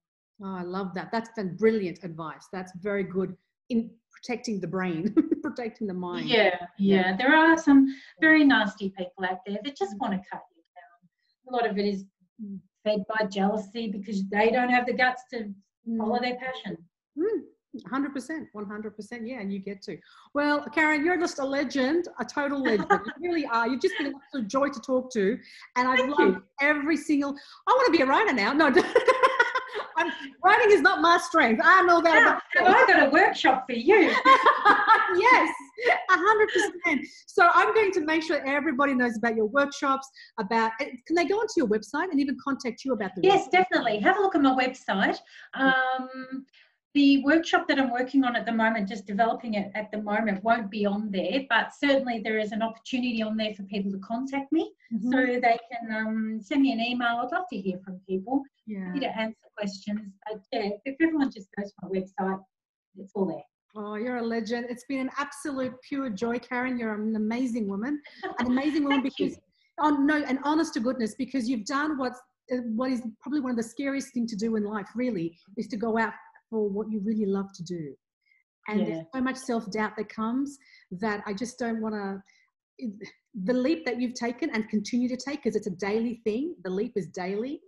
[0.43, 1.09] Oh, I love that.
[1.11, 2.47] That's brilliant advice.
[2.51, 3.35] That's very good
[3.69, 5.13] in protecting the brain,
[5.43, 6.27] protecting the mind.
[6.27, 7.15] Yeah, yeah.
[7.15, 7.87] There are some
[8.19, 11.53] very nasty people out there that just want to cut you down.
[11.53, 12.05] A lot of it is
[12.83, 15.53] fed by jealousy because they don't have the guts to
[15.97, 16.21] follow mm.
[16.21, 16.77] their passion.
[17.17, 17.41] Mm.
[17.89, 19.97] 100% 100% yeah and you get to
[20.33, 24.07] well karen you're just a legend a total legend you really are you've just been
[24.07, 25.37] an absolute joy to talk to
[25.77, 26.43] and i've loved you.
[26.59, 27.33] every single
[27.67, 28.69] i want to be a writer now no
[30.43, 31.61] writing is not my strength.
[31.63, 34.13] I know that yeah, have i got a workshop for you.
[35.19, 35.49] Yes
[36.09, 40.07] 100% so i'm going to make sure everybody knows about your workshops
[40.39, 43.51] about can they go onto your website and even contact you about the yes website?
[43.51, 43.99] definitely.
[43.99, 45.17] Have a look at my website.
[45.53, 46.45] Um,
[46.93, 50.43] the workshop that I'm working on at the moment, just developing it at the moment,
[50.43, 53.99] won't be on there, but certainly there is an opportunity on there for people to
[53.99, 54.71] contact me.
[54.93, 55.11] Mm-hmm.
[55.11, 57.21] So they can um, send me an email.
[57.23, 58.43] I'd love to hear from people.
[58.67, 58.91] Yeah.
[58.93, 60.11] To answer questions.
[60.27, 62.39] But yeah, if everyone just goes to my website,
[62.97, 63.43] it's all there.
[63.75, 64.65] Oh, you're a legend.
[64.69, 66.77] It's been an absolute pure joy, Karen.
[66.77, 68.01] You're an amazing woman.
[68.39, 69.37] An amazing woman because, you.
[69.79, 72.19] oh no, and honest to goodness, because you've done what's
[72.51, 75.67] uh, what is probably one of the scariest thing to do in life really is
[75.67, 76.11] to go out
[76.51, 77.95] for what you really love to do.
[78.67, 78.85] And yeah.
[78.85, 80.59] there's so much self doubt that comes
[80.91, 82.21] that I just don't want to.
[83.43, 86.69] The leap that you've taken and continue to take, because it's a daily thing, the
[86.69, 87.61] leap is daily,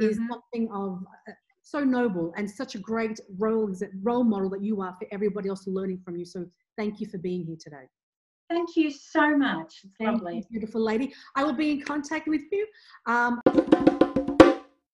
[0.00, 0.10] mm-hmm.
[0.10, 4.80] is something of uh, so noble and such a great role, role model that you
[4.80, 6.24] are for everybody else learning from you.
[6.24, 7.88] So thank you for being here today.
[8.50, 9.80] Thank you so much.
[9.84, 10.38] It's lovely.
[10.38, 11.12] You, beautiful lady.
[11.36, 12.66] I will be in contact with you.
[13.06, 13.40] Um,